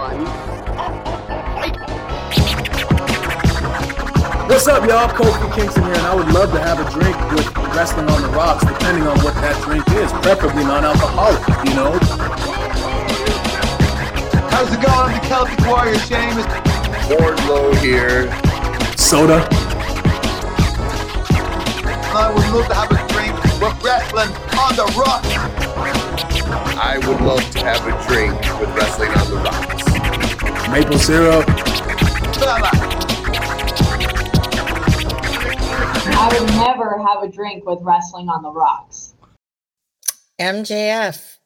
one. 0.00 0.24
What's 4.48 4.66
up, 4.66 4.88
y'all? 4.88 5.08
Kofi 5.08 5.54
Kingston 5.54 5.84
here, 5.84 5.94
and 5.94 6.06
I 6.06 6.14
would 6.14 6.32
love 6.32 6.50
to 6.52 6.60
have 6.60 6.80
a 6.80 6.90
drink 6.90 7.16
with 7.32 7.46
Wrestling 7.76 8.08
on 8.08 8.22
the 8.22 8.28
Rocks, 8.28 8.64
depending 8.64 9.06
on 9.06 9.18
what 9.20 9.34
that 9.44 9.62
drink 9.62 9.86
is, 10.00 10.10
preferably 10.24 10.64
non-alcoholic, 10.64 11.40
you 11.68 11.74
know? 11.76 11.92
How's 14.50 14.72
it 14.72 14.80
going? 14.80 15.12
I'm 15.12 15.20
the 15.20 15.26
Celtic 15.28 15.60
Warrior, 15.66 15.98
Sheamus. 16.08 16.46
Wardlow 17.10 17.76
here. 17.78 18.32
Soda. 18.96 19.46
I 22.12 22.32
would 22.34 22.48
love 22.52 22.66
to 22.68 22.74
have 22.74 22.90
a 22.90 22.98
drink 23.12 23.34
with 23.60 23.84
Wrestling 23.84 24.32
on 24.58 24.74
the 24.76 24.86
Rocks. 24.98 25.50
I 26.82 26.98
would 27.06 27.20
love 27.20 27.48
to 27.52 27.58
have 27.60 27.86
a 27.86 27.92
drink 28.08 28.34
with 28.58 28.74
Wrestling 28.74 29.10
on 29.10 29.30
the 29.30 29.36
Rocks. 29.36 29.79
Maple 30.70 30.98
syrup. 30.98 31.44
I 36.12 36.28
would 36.38 36.48
never 36.50 36.98
have 37.06 37.22
a 37.22 37.28
drink 37.28 37.66
with 37.66 37.80
wrestling 37.82 38.28
on 38.28 38.42
the 38.42 38.50
rocks. 38.50 39.14
MJF. 40.40 41.36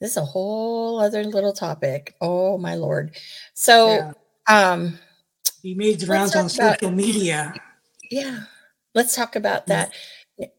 This 0.00 0.10
is 0.12 0.16
a 0.16 0.24
whole 0.24 0.98
other 1.00 1.24
little 1.24 1.52
topic. 1.52 2.16
Oh 2.20 2.58
my 2.58 2.74
lord. 2.74 3.16
So 3.54 3.94
Yeah. 3.94 4.12
um 4.48 4.98
He 5.62 5.74
made 5.74 6.00
the 6.00 6.06
Let's 6.06 6.34
rounds 6.34 6.36
on 6.36 6.48
talk 6.48 6.58
about- 6.58 6.80
social 6.80 6.90
media. 6.94 7.54
yeah, 8.10 8.40
let's 8.94 9.14
talk 9.14 9.36
about 9.36 9.66
that. 9.68 9.92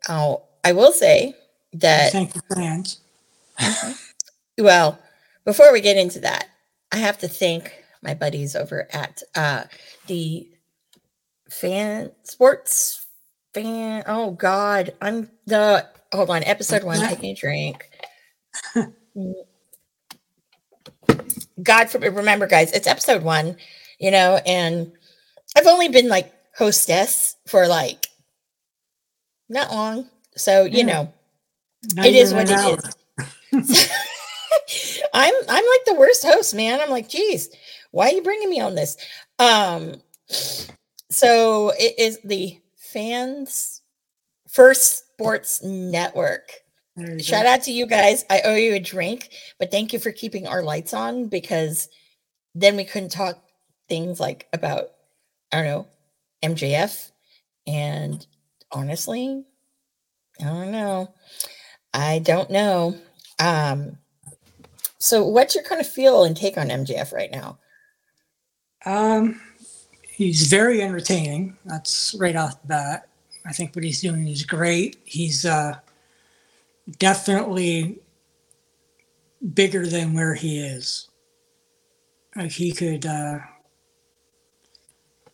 Oh, 0.07 0.43
I 0.63 0.71
will 0.71 0.93
say 0.93 1.35
that 1.73 2.11
Thank 2.13 2.35
you, 2.35 2.41
fans. 2.55 3.01
well, 4.57 4.97
before 5.43 5.73
we 5.73 5.81
get 5.81 5.97
into 5.97 6.19
that, 6.21 6.47
I 6.93 6.97
have 6.97 7.19
to 7.19 7.29
thank 7.29 7.83
my 8.03 8.15
buddies 8.15 8.55
over 8.55 8.87
at 8.93 9.23
uh 9.35 9.65
the 10.07 10.49
fan 11.49 12.11
sports 12.23 13.05
fan 13.53 14.03
oh 14.07 14.31
god, 14.31 14.93
I'm 15.01 15.29
the 15.47 15.87
hold 16.13 16.29
on, 16.31 16.43
episode 16.43 16.83
one, 16.83 16.99
take 17.01 17.21
me 17.21 17.31
a 17.31 17.35
drink. 17.35 17.89
God 21.63 21.89
forbid, 21.89 22.15
remember, 22.15 22.47
guys, 22.47 22.71
it's 22.73 22.87
episode 22.87 23.23
one, 23.23 23.57
you 23.99 24.11
know, 24.11 24.39
and 24.45 24.91
I've 25.55 25.67
only 25.67 25.89
been 25.89 26.09
like 26.09 26.33
hostess 26.57 27.37
for 27.47 27.67
like 27.67 28.07
not 29.49 29.71
long. 29.71 30.09
So, 30.35 30.65
you 30.65 30.79
Yeah. 30.79 30.85
know, 30.85 31.13
it 32.03 32.15
is 32.15 32.33
what 32.33 32.49
it 32.49 32.57
hour. 32.57 32.77
is. 33.51 33.51
I'm 35.13 35.33
I'm 35.49 35.65
like 35.65 35.85
the 35.85 35.95
worst 35.95 36.25
host, 36.25 36.53
man. 36.53 36.81
I'm 36.81 36.89
like, 36.89 37.09
geez, 37.09 37.49
why 37.91 38.09
are 38.09 38.13
you 38.13 38.21
bringing 38.23 38.49
me 38.49 38.59
on 38.59 38.75
this? 38.75 38.97
Um, 39.39 40.01
so 41.09 41.71
it 41.77 41.93
is 41.97 42.19
the 42.23 42.59
fans 42.77 43.81
first 44.49 45.07
sports 45.13 45.63
network. 45.63 46.49
Go. 46.97 47.17
Shout 47.17 47.45
out 47.47 47.63
to 47.63 47.71
you 47.71 47.87
guys. 47.87 48.23
I 48.29 48.41
owe 48.45 48.55
you 48.55 48.75
a 48.75 48.79
drink, 48.79 49.29
but 49.57 49.71
thank 49.71 49.93
you 49.93 49.99
for 49.99 50.11
keeping 50.11 50.45
our 50.45 50.61
lights 50.61 50.93
on 50.93 51.27
because 51.27 51.89
then 52.53 52.75
we 52.75 52.83
couldn't 52.83 53.11
talk 53.11 53.43
things 53.89 54.19
like 54.19 54.47
about 54.53 54.89
I 55.51 55.57
don't 55.57 55.65
know 55.65 55.87
MJF 56.43 57.11
and 57.65 58.25
honestly, 58.71 59.43
I 60.39 60.43
don't 60.43 60.71
know. 60.71 61.13
I 61.93 62.19
don't 62.19 62.51
know. 62.51 62.95
Um 63.39 63.97
so 65.03 65.21
what's 65.25 65.53
your 65.53 65.65
kind 65.65 65.81
of 65.81 65.87
feel 65.87 66.23
and 66.23 66.35
take 66.35 66.57
on 66.57 66.69
MJF 66.69 67.11
right 67.11 67.29
now? 67.29 67.59
Um, 68.85 69.41
he's 70.01 70.47
very 70.47 70.81
entertaining. 70.81 71.57
That's 71.65 72.15
right 72.17 72.37
off 72.37 72.61
the 72.61 72.67
bat. 72.69 73.09
I 73.45 73.51
think 73.51 73.75
what 73.75 73.83
he's 73.83 73.99
doing 73.99 74.29
is 74.29 74.45
great. 74.45 74.95
He's 75.03 75.43
uh, 75.43 75.77
definitely 76.99 77.99
bigger 79.53 79.85
than 79.85 80.13
where 80.13 80.35
he 80.35 80.59
is. 80.59 81.09
Like 82.37 82.51
he 82.51 82.71
could, 82.71 83.05
uh, 83.05 83.39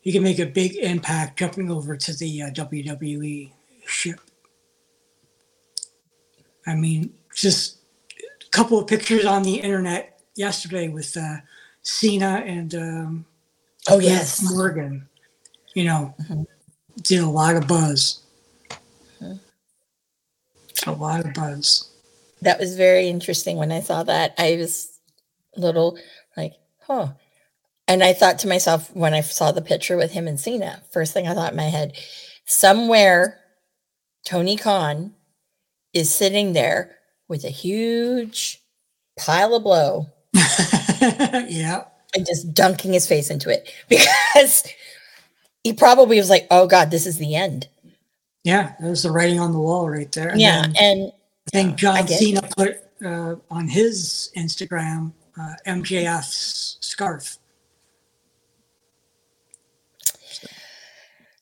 he 0.02 0.12
can 0.12 0.24
make 0.24 0.40
a 0.40 0.48
big 0.48 0.78
impact 0.78 1.38
jumping 1.38 1.70
over 1.70 1.96
to 1.96 2.18
the 2.18 2.42
uh, 2.42 2.50
WWE 2.50 3.52
ship. 3.86 4.20
I 6.66 6.74
mean, 6.74 7.14
just 7.36 7.79
couple 8.52 8.80
of 8.80 8.88
pictures 8.88 9.26
on 9.26 9.44
the 9.44 9.56
internet 9.56 10.20
yesterday 10.36 10.88
with 10.88 11.16
uh, 11.18 11.38
Cena 11.84 12.44
and 12.46 12.74
um, 12.76 13.26
Oh 13.88 14.00
yes. 14.00 14.42
Morgan, 14.44 15.08
you 15.74 15.86
know, 15.86 16.14
Mhm. 16.22 16.46
did 17.04 17.22
a 17.22 17.30
lot 17.30 17.56
of 17.56 17.68
buzz. 17.68 18.22
Mhm. 19.22 19.40
A 20.88 20.92
lot 20.92 21.26
of 21.26 21.34
buzz. 21.34 21.90
That 22.42 22.60
was 22.60 22.76
very 22.76 23.10
interesting 23.10 23.58
when 23.58 23.72
I 23.72 23.82
saw 23.82 24.04
that. 24.04 24.34
I 24.38 24.56
was 24.58 25.00
a 25.56 25.60
little 25.60 25.98
like, 26.38 26.54
huh. 26.82 27.10
And 27.88 28.04
I 28.04 28.14
thought 28.14 28.40
to 28.40 28.48
myself 28.48 28.94
when 28.96 29.14
I 29.14 29.22
saw 29.22 29.52
the 29.52 29.62
picture 29.64 29.98
with 29.98 30.12
him 30.12 30.28
and 30.28 30.40
Cena, 30.40 30.84
first 30.92 31.12
thing 31.14 31.28
I 31.28 31.34
thought 31.34 31.52
in 31.52 31.58
my 31.58 31.64
head, 31.64 31.98
somewhere 32.46 33.40
Tony 34.26 34.58
Khan 34.58 35.16
is 35.94 36.14
sitting 36.14 36.54
there 36.54 36.99
with 37.30 37.46
a 37.46 37.50
huge 37.50 38.62
pile 39.18 39.56
of 39.56 39.64
blow 39.64 40.08
yeah. 40.34 41.84
and 42.14 42.26
just 42.26 42.54
dunking 42.54 42.92
his 42.92 43.08
face 43.08 43.30
into 43.30 43.50
it 43.50 43.72
because 43.90 44.68
he 45.64 45.72
probably 45.72 46.18
was 46.18 46.30
like, 46.30 46.48
oh 46.52 46.68
God, 46.68 46.92
this 46.92 47.06
is 47.06 47.18
the 47.18 47.36
end. 47.36 47.70
Yeah. 48.44 48.74
There's 48.82 49.04
the 49.04 49.12
writing 49.12 49.40
on 49.40 49.54
the 49.54 49.60
wall 49.60 49.90
right 49.90 50.12
there. 50.12 50.30
And 50.30 50.42
yeah. 50.42 50.62
then 50.64 50.76
And 50.82 51.12
I 51.48 51.50
think 51.52 51.76
John 51.78 52.08
Cena 52.08 52.42
put 52.58 52.82
uh, 53.06 53.36
on 53.50 53.68
his 53.68 54.32
Instagram 54.36 55.12
uh, 55.40 55.54
MJF's 55.66 56.78
scarf. 56.82 57.38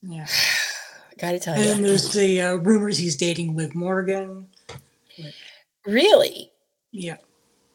Yeah. 0.01 0.27
gotta 1.17 1.39
tell 1.39 1.55
you. 1.55 1.61
And 1.61 1.69
then 1.69 1.83
there's 1.83 2.11
the 2.13 2.41
uh, 2.41 2.55
rumors 2.55 2.97
he's 2.97 3.15
dating 3.15 3.55
Liv 3.55 3.75
Morgan. 3.75 4.47
Really, 5.87 6.51
Yeah. 6.91 7.17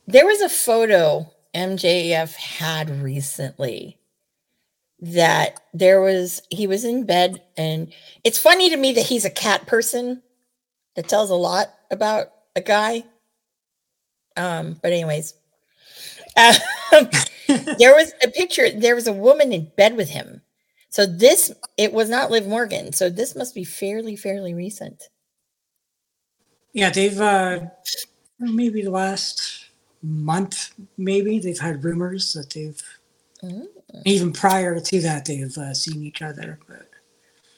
There 0.07 0.27
was 0.27 0.41
a 0.41 0.49
photo 0.49 1.33
MJF 1.55 2.35
had 2.37 2.91
recently 2.91 3.99
that 5.01 5.61
there 5.75 6.01
was 6.01 6.43
he 6.51 6.67
was 6.67 6.85
in 6.85 7.05
bed 7.05 7.43
and 7.57 7.93
it's 8.25 8.39
funny 8.39 8.71
to 8.71 8.77
me 8.77 8.93
that 8.93 9.07
he's 9.07 9.25
a 9.25 9.31
cat 9.31 9.67
person 9.67 10.23
that 10.97 11.09
tells 11.09 11.31
a 11.31 11.37
lot 11.37 11.69
about 11.91 12.29
a 12.57 12.63
guy. 12.63 13.05
Um 14.37 14.79
but 14.83 14.93
anyways 14.93 15.35
um, 16.37 16.55
there 17.79 17.95
was 17.95 18.13
a 18.23 18.29
picture 18.29 18.71
there 18.71 18.95
was 18.95 19.07
a 19.07 19.13
woman 19.13 19.53
in 19.53 19.71
bed 19.77 19.97
with 19.97 20.11
him. 20.11 20.43
So 20.91 21.07
this 21.07 21.53
it 21.77 21.93
was 21.93 22.09
not 22.09 22.31
liv 22.31 22.47
morgan. 22.47 22.93
So 22.93 23.11
this 23.11 23.35
must 23.37 23.55
be 23.55 23.65
fairly 23.65 24.17
fairly 24.17 24.55
recent 24.55 25.05
Yeah, 26.73 26.91
they've 26.91 27.21
uh 27.21 27.61
maybe 28.39 28.83
the 28.83 28.91
last 28.91 29.67
month, 30.03 30.73
maybe 30.99 31.39
they've 31.39 31.59
had 31.59 31.85
rumors 31.85 32.33
that 32.35 32.51
they've 32.51 32.81
Mm. 33.43 33.67
even 34.05 34.33
prior 34.33 34.79
to 34.79 35.01
that 35.01 35.25
they've 35.25 35.59
uh, 35.59 35.75
seen 35.75 36.05
each 36.05 36.23
other. 36.23 36.61
But 36.69 36.87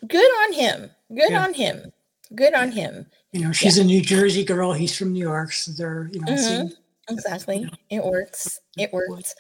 good 0.09 0.31
on 0.45 0.53
him 0.55 0.91
good 1.15 1.31
Yeah. 1.31 1.45
on 1.45 1.53
him 1.53 1.93
good 2.35 2.55
on 2.55 2.73
him 2.73 3.07
you 3.33 3.41
know, 3.45 3.53
she's 3.53 3.77
a 3.79 3.85
New 3.85 4.01
Jersey 4.01 4.45
girl. 4.45 4.73
He's 4.73 4.97
from 4.97 5.13
New 5.13 5.19
York, 5.21 5.53
so 5.53 5.73
they're 5.73 6.09
you 6.13 6.21
know. 6.21 6.33
Mhm. 6.33 6.39
seeing- 6.39 6.73
Exactly. 7.11 7.69
It 7.91 8.03
works. 8.03 8.61
It 8.79 8.93
works. 8.95 9.35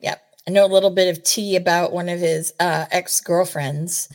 Yep. 0.00 0.20
I 0.48 0.50
know 0.50 0.64
a 0.64 0.74
little 0.74 0.90
bit 0.90 1.16
of 1.16 1.22
tea 1.22 1.54
about 1.54 1.92
one 1.92 2.08
of 2.08 2.18
his 2.18 2.52
uh, 2.58 2.86
ex 2.90 3.20
girlfriends, 3.20 4.08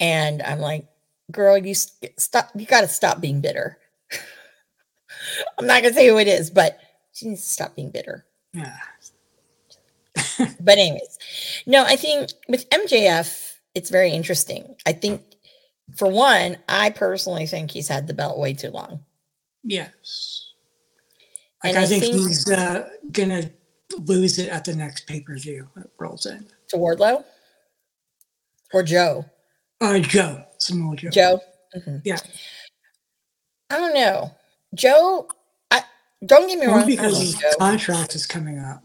and 0.00 0.42
I'm 0.42 0.58
like, 0.60 0.86
girl, 1.30 1.56
you 1.58 1.70
s- 1.72 1.92
stop. 2.16 2.50
You 2.56 2.66
got 2.66 2.80
to 2.80 2.88
stop 2.88 3.20
being 3.20 3.40
bitter. 3.40 3.77
I'm 5.58 5.66
not 5.66 5.82
gonna 5.82 5.94
say 5.94 6.08
who 6.08 6.18
it 6.18 6.28
is, 6.28 6.50
but 6.50 6.78
she 7.12 7.28
needs 7.28 7.42
to 7.42 7.48
stop 7.48 7.74
being 7.76 7.90
bitter. 7.90 8.24
Yeah, 8.54 8.76
But 10.60 10.78
anyways, 10.78 11.18
no, 11.66 11.84
I 11.84 11.96
think 11.96 12.30
with 12.48 12.68
MJF, 12.70 13.54
it's 13.74 13.90
very 13.90 14.10
interesting. 14.12 14.74
I 14.86 14.92
think, 14.92 15.22
for 15.96 16.08
one, 16.10 16.56
I 16.68 16.90
personally 16.90 17.46
think 17.46 17.70
he's 17.70 17.88
had 17.88 18.06
the 18.06 18.14
belt 18.14 18.38
way 18.38 18.54
too 18.54 18.70
long. 18.70 19.04
yes. 19.64 20.44
Like 21.64 21.70
And 21.74 21.78
I, 21.80 21.82
I 21.82 21.86
think, 21.86 22.04
think- 22.04 22.14
he's 22.16 22.50
uh, 22.50 22.88
gonna 23.10 23.50
lose 23.98 24.38
it 24.38 24.48
at 24.48 24.64
the 24.64 24.76
next 24.76 25.06
pay 25.08 25.20
per 25.20 25.36
view 25.36 25.68
that 25.76 25.88
rolls 25.98 26.24
in. 26.26 26.46
To 26.68 26.76
Wardlow 26.76 27.24
or 28.72 28.82
Joe. 28.84 29.24
Uh, 29.80 29.98
Joe, 29.98 30.44
Samoa 30.58 30.94
Joe. 30.96 31.10
Joe. 31.10 31.40
Mhm. 31.76 32.02
Yeah. 32.04 32.18
I 33.70 33.78
don't 33.78 33.94
know. 33.94 34.30
Joe, 34.74 35.28
I 35.70 35.82
don't 36.24 36.48
get 36.48 36.58
me 36.58 36.66
wrong. 36.66 36.86
Because 36.86 37.18
his 37.20 37.34
Joe. 37.34 37.50
contract 37.58 38.14
is 38.14 38.26
coming 38.26 38.58
up. 38.58 38.82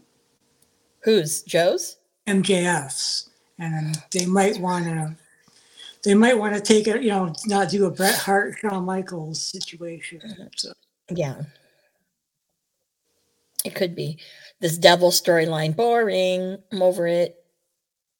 Who's 1.02 1.42
Joe's? 1.42 1.96
MJF's, 2.26 3.28
and 3.58 3.96
they 4.10 4.24
might 4.26 4.58
want 4.58 4.84
to. 4.86 5.16
They 6.04 6.14
might 6.14 6.38
want 6.38 6.54
to 6.54 6.60
take 6.60 6.86
it, 6.86 7.02
you 7.02 7.08
know, 7.10 7.34
not 7.46 7.70
do 7.70 7.86
a 7.86 7.90
Bret 7.90 8.14
Hart, 8.18 8.56
Shawn 8.58 8.84
Michaels 8.84 9.40
situation. 9.42 10.50
So, 10.56 10.72
Yeah. 11.10 11.42
It 13.64 13.74
could 13.74 13.94
be 13.94 14.18
this 14.60 14.76
devil 14.76 15.10
storyline 15.10 15.74
boring. 15.74 16.58
I'm 16.70 16.82
over 16.82 17.06
it. 17.06 17.42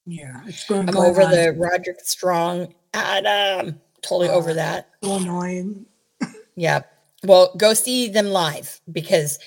yeah, 0.06 0.40
it's 0.46 0.64
going 0.66 0.88
I'm 0.88 0.96
over 0.96 1.20
on. 1.22 1.30
the 1.30 1.52
Roderick 1.58 2.00
Strong 2.00 2.74
Adam. 2.94 3.78
Totally 4.00 4.30
over 4.30 4.50
Uh, 4.50 4.54
that. 4.54 4.88
So 5.02 5.16
annoying. 5.16 5.84
Yeah. 6.56 6.82
Well, 7.24 7.52
go 7.56 7.74
see 7.74 8.08
them 8.08 8.26
live 8.28 8.80
because 8.90 9.38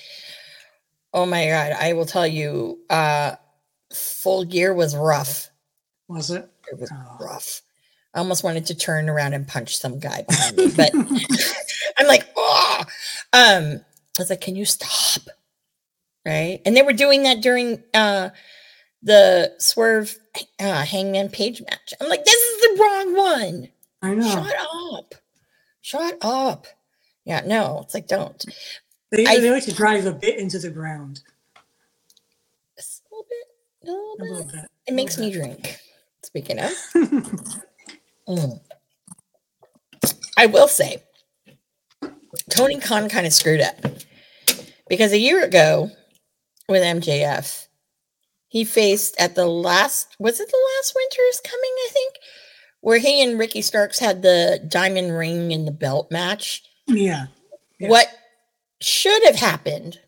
oh 1.14 1.26
my 1.26 1.46
god, 1.46 1.72
I 1.78 1.92
will 1.94 2.06
tell 2.06 2.26
you, 2.26 2.80
uh 2.90 3.36
full 3.92 4.44
gear 4.44 4.74
was 4.74 4.94
rough. 4.96 5.48
Was 6.08 6.30
it? 6.30 6.48
It 6.70 6.78
was 6.78 6.90
Oh. 6.92 7.16
rough. 7.24 7.62
I 8.14 8.18
almost 8.18 8.42
wanted 8.44 8.66
to 8.66 8.74
turn 8.74 9.08
around 9.08 9.34
and 9.34 9.46
punch 9.46 9.76
some 9.78 9.98
guy 9.98 10.24
behind 10.28 10.56
me, 10.56 10.68
but 10.76 10.90
I'm 11.98 12.06
like, 12.06 12.26
oh 12.36 12.82
um, 13.32 13.80
I 14.18 14.20
was 14.20 14.30
like, 14.30 14.40
can 14.40 14.56
you 14.56 14.64
stop? 14.64 15.28
Right. 16.26 16.60
And 16.66 16.76
they 16.76 16.82
were 16.82 16.92
doing 16.92 17.22
that 17.22 17.40
during 17.40 17.82
uh 17.94 18.30
the 19.02 19.54
swerve 19.58 20.18
uh 20.58 20.84
hangman 20.84 21.28
page 21.28 21.60
match. 21.62 21.94
I'm 22.00 22.08
like, 22.08 22.24
this 22.24 22.34
is 22.34 22.60
the 22.62 22.82
wrong 22.82 23.16
one. 23.16 23.68
I 24.02 24.14
know. 24.14 24.28
Shut 24.28 24.54
up. 24.94 25.14
Shut 25.80 26.18
up. 26.20 26.66
Yeah, 27.28 27.42
no, 27.46 27.80
it's 27.84 27.92
like 27.94 28.08
don't. 28.08 28.42
They, 29.12 29.26
I- 29.26 29.38
they 29.38 29.50
like 29.50 29.64
to 29.66 29.74
drive 29.74 30.06
a 30.06 30.12
bit 30.12 30.38
into 30.38 30.58
the 30.58 30.70
ground. 30.70 31.20
A 32.78 32.82
little 33.12 33.26
bit, 33.28 33.88
a 33.88 33.90
little 33.92 34.14
A 34.14 34.16
bit. 34.18 34.30
little 34.32 34.50
bit. 34.62 34.70
It 34.86 34.94
makes 34.94 35.18
me 35.18 35.30
drink. 35.30 35.76
Speaking 36.22 36.58
of, 36.58 36.72
Mm. 38.28 38.60
I 40.36 40.46
will 40.46 40.68
say, 40.68 41.02
Tony 42.50 42.78
Khan 42.78 43.08
kind 43.08 43.26
of 43.26 43.32
screwed 43.32 43.60
up 43.62 43.76
because 44.88 45.12
a 45.12 45.18
year 45.18 45.42
ago 45.42 45.90
with 46.68 46.82
MJF, 46.82 47.66
he 48.48 48.64
faced 48.64 49.18
at 49.18 49.34
the 49.34 49.46
last, 49.46 50.14
was 50.18 50.40
it 50.40 50.48
the 50.50 50.68
last 50.78 50.94
winter 50.94 51.22
is 51.30 51.40
coming, 51.40 51.70
I 51.70 51.88
think, 51.92 52.14
where 52.82 52.98
he 52.98 53.22
and 53.22 53.38
Ricky 53.38 53.62
Starks 53.62 53.98
had 53.98 54.20
the 54.22 54.62
diamond 54.68 55.16
ring 55.16 55.50
in 55.50 55.64
the 55.64 55.72
belt 55.72 56.10
match. 56.10 56.62
Yeah. 56.88 57.26
Yeah. 57.78 57.88
What 57.88 58.08
should 58.80 59.22
have 59.24 59.36
happened, 59.36 59.98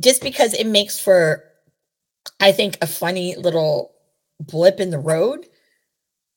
just 0.00 0.22
because 0.22 0.54
it 0.54 0.66
makes 0.66 0.98
for, 0.98 1.44
I 2.40 2.52
think, 2.52 2.78
a 2.80 2.86
funny 2.86 3.36
little 3.36 3.92
blip 4.40 4.80
in 4.80 4.90
the 4.90 4.98
road, 4.98 5.46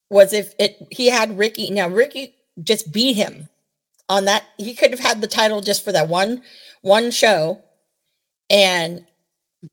was 0.09 0.33
if 0.33 0.53
it 0.59 0.77
he 0.91 1.07
had 1.09 1.37
Ricky. 1.37 1.69
Now 1.71 1.87
Ricky 1.89 2.35
just 2.63 2.91
beat 2.93 3.13
him 3.15 3.49
on 4.09 4.25
that. 4.25 4.43
He 4.57 4.75
could 4.75 4.91
have 4.91 4.99
had 4.99 5.21
the 5.21 5.27
title 5.27 5.61
just 5.61 5.83
for 5.83 5.91
that 5.91 6.07
one 6.09 6.43
one 6.81 7.09
show, 7.11 7.61
and 8.49 9.05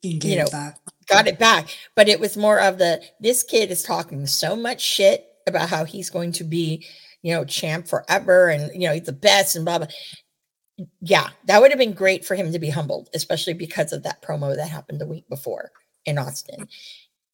You, 0.03 0.37
know, 0.39 0.47
that. 0.53 0.79
got 1.09 1.27
it 1.27 1.39
back. 1.39 1.69
But 1.95 2.09
it 2.09 2.21
was 2.21 2.37
more 2.37 2.61
of 2.61 2.79
the 2.79 3.03
this 3.21 3.43
kid 3.43 3.71
is 3.71 3.83
talking 3.83 4.27
so 4.27 4.57
much 4.57 4.81
shit 4.81 5.27
about 5.47 5.69
how 5.69 5.85
he's 5.85 6.09
going 6.09 6.33
to 6.33 6.45
be, 6.45 6.87
you 7.23 7.33
know, 7.33 7.45
champ 7.45 7.89
forever 7.89 8.49
and 8.49 8.71
you 8.75 8.89
know 8.89 8.95
he's 8.95 9.05
the 9.05 9.13
best 9.13 9.57
and 9.57 9.65
blah 9.65 9.79
blah. 9.79 9.89
Yeah, 11.01 11.29
that 11.47 11.61
would 11.61 11.71
have 11.71 11.79
been 11.79 11.93
great 11.93 12.25
for 12.25 12.35
him 12.35 12.53
to 12.53 12.59
be 12.59 12.71
humbled, 12.71 13.09
especially 13.15 13.55
because 13.55 13.93
of 13.93 14.03
that 14.03 14.23
promo 14.23 14.55
that 14.55 14.69
happened 14.69 15.01
the 15.01 15.07
week 15.07 15.29
before 15.29 15.71
in 16.05 16.19
Austin. 16.19 16.69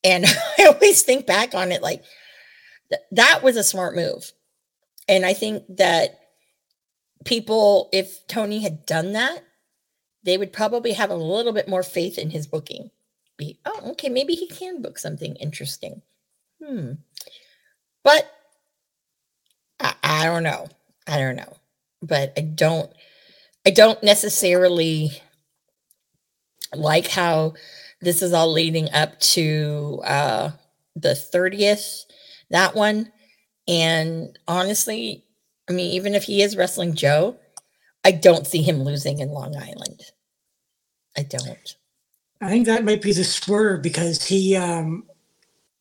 And 0.05 0.27
I 0.59 0.67
always 0.67 1.03
think 1.03 1.27
back 1.27 1.55
on 1.55 1.73
it 1.73 1.83
like 1.83 2.03
th- 2.91 3.03
that 3.13 3.43
was 3.43 3.57
a 3.57 3.65
smart 3.65 3.95
move. 3.95 4.33
And 5.09 5.25
I 5.25 5.33
think 5.33 5.65
that 5.77 6.19
people, 7.25 7.89
if 7.93 8.27
Tony 8.27 8.61
had 8.61 8.85
done 8.85 9.13
that, 9.13 9.45
they 10.25 10.37
would 10.37 10.53
probably 10.53 10.93
have 10.93 11.11
a 11.11 11.17
little 11.17 11.53
bit 11.53 11.69
more 11.69 11.83
faith 11.83 12.19
in 12.19 12.31
his 12.31 12.47
booking 12.47 12.91
be, 13.39 13.59
oh, 13.65 13.93
okay, 13.93 14.11
maybe 14.11 14.35
he 14.35 14.47
can 14.47 14.83
book 14.83 14.99
something 14.99 15.37
interesting. 15.37 16.03
Hmm. 16.63 16.95
But 18.03 18.31
I, 19.81 19.95
I 20.03 20.25
don't 20.27 20.43
know. 20.43 20.69
I 21.07 21.19
don't 21.19 21.37
know. 21.37 21.57
But 22.03 22.33
I 22.37 22.43
don't 22.43 22.91
I 23.67 23.71
don't 23.71 24.03
necessarily 24.03 25.11
like 26.75 27.09
how 27.09 27.55
this 28.01 28.23
is 28.23 28.33
all 28.33 28.53
leading 28.53 28.91
up 28.93 29.19
to 29.21 30.01
uh 30.05 30.51
the 30.97 31.11
30th, 31.11 32.05
that 32.51 32.75
one. 32.75 33.13
And 33.69 34.37
honestly, 34.49 35.25
I 35.69 35.73
mean, 35.73 35.93
even 35.93 36.15
if 36.15 36.25
he 36.25 36.43
is 36.43 36.57
wrestling 36.57 36.95
Joe, 36.95 37.37
I 38.05 38.13
don't 38.13 38.47
see 38.47 38.63
him 38.63 38.83
losing 38.83 39.19
in 39.21 39.31
Long 39.31 39.57
Island. 39.57 40.01
I 41.17 41.23
don't. 41.23 41.77
I 42.41 42.49
think 42.49 42.67
that 42.67 42.85
might 42.85 43.03
be 43.03 43.13
the 43.13 43.25
swerve 43.25 43.83
because 43.83 44.27
he 44.27 44.57
um 44.57 45.05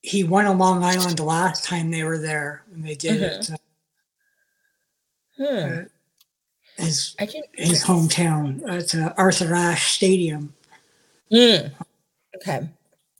he 0.01 0.23
won 0.23 0.45
on 0.45 0.57
Long 0.57 0.83
Island 0.83 1.17
the 1.17 1.23
last 1.23 1.63
time 1.63 1.91
they 1.91 2.03
were 2.03 2.17
there 2.17 2.63
when 2.69 2.81
they 2.81 2.95
did 2.95 3.21
it. 3.21 3.49
Hmm. 5.37 5.43
Uh, 5.45 5.81
his 6.77 7.15
his 7.53 7.83
hometown 7.83 8.61
at 8.69 8.93
uh, 8.95 9.13
Arthur 9.17 9.53
Ashe 9.53 9.93
Stadium, 9.93 10.53
Hmm. 11.31 11.67
Okay. 12.35 12.69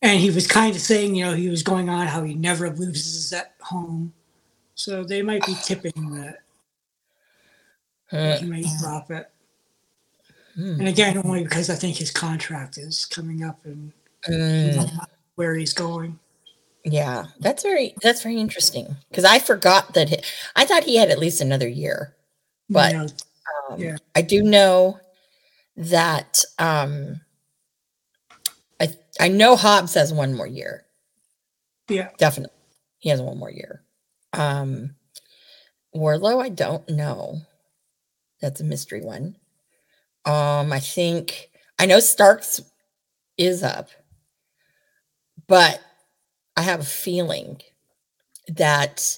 and 0.02 0.20
he 0.20 0.30
was 0.30 0.46
kind 0.48 0.76
of 0.76 0.82
saying, 0.82 1.16
you 1.16 1.26
know, 1.26 1.34
he 1.34 1.50
was 1.50 1.64
going 1.64 1.90
on 1.90 2.06
how 2.08 2.24
he 2.24 2.36
never 2.36 2.70
loses 2.70 3.34
at 3.34 3.54
home, 3.62 4.14
so 4.76 5.04
they 5.04 5.22
might 5.24 5.46
be 5.46 5.56
tipping 5.64 6.12
that 6.16 6.40
Hmm. 8.12 8.46
he 8.46 8.50
might 8.52 8.66
drop 8.80 9.10
it. 9.12 9.30
Hmm. 10.56 10.80
And 10.80 10.88
again, 10.88 11.18
only 11.18 11.44
because 11.44 11.70
I 11.70 11.76
think 11.76 11.98
his 11.98 12.12
contract 12.12 12.78
is 12.78 13.06
coming 13.06 13.44
up 13.44 13.64
and 13.66 13.92
Mm. 14.28 15.08
where 15.36 15.56
he's 15.56 15.74
going. 15.74 16.20
Yeah, 16.90 17.26
that's 17.40 17.64
very 17.64 17.94
that's 18.02 18.24
very 18.24 18.38
interesting 18.40 18.96
because 19.10 19.26
I 19.26 19.40
forgot 19.40 19.94
that 19.96 20.10
he, 20.10 20.18
I 20.56 20.64
thought 20.66 20.84
he 20.86 20.96
had 20.96 21.10
at 21.10 21.20
least 21.20 21.42
another 21.42 21.68
year. 21.68 22.16
But- 22.70 22.94
know, 22.94 23.08
Um, 23.70 23.80
Yeah. 23.80 23.98
I 24.16 24.22
do 24.22 24.42
know 24.44 25.00
that 25.76 26.44
um, 26.60 27.22
I 28.80 28.96
I 29.20 29.28
know 29.28 29.56
Hobbs 29.56 29.94
has 29.96 30.14
one 30.14 30.34
more 30.34 30.48
year. 30.48 30.86
yeah, 31.90 32.10
Definitely, 32.18 32.56
he 33.00 33.10
has 33.10 33.22
one 33.22 33.38
more 33.38 33.52
year. 33.52 33.84
Um, 34.34 34.96
Wardlow, 35.96 36.42
I 36.42 36.50
don't 36.50 36.88
know. 36.90 37.42
That's 38.42 38.62
a 38.62 38.64
mystery 38.64 39.02
one. 39.02 39.36
Um, 40.26 40.72
I 40.74 40.80
think 40.80 41.50
I 41.80 41.86
know 41.86 42.00
Starks 42.00 42.62
is 43.38 43.64
up, 43.64 43.90
but 45.48 45.82
I 46.58 46.62
have 46.62 46.82
a 46.82 46.86
feeling 46.86 47.62
that 48.50 49.18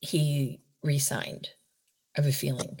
he 0.00 0.60
resigned. 0.82 1.50
I 2.16 2.22
have 2.22 2.26
a 2.26 2.32
feeling. 2.32 2.80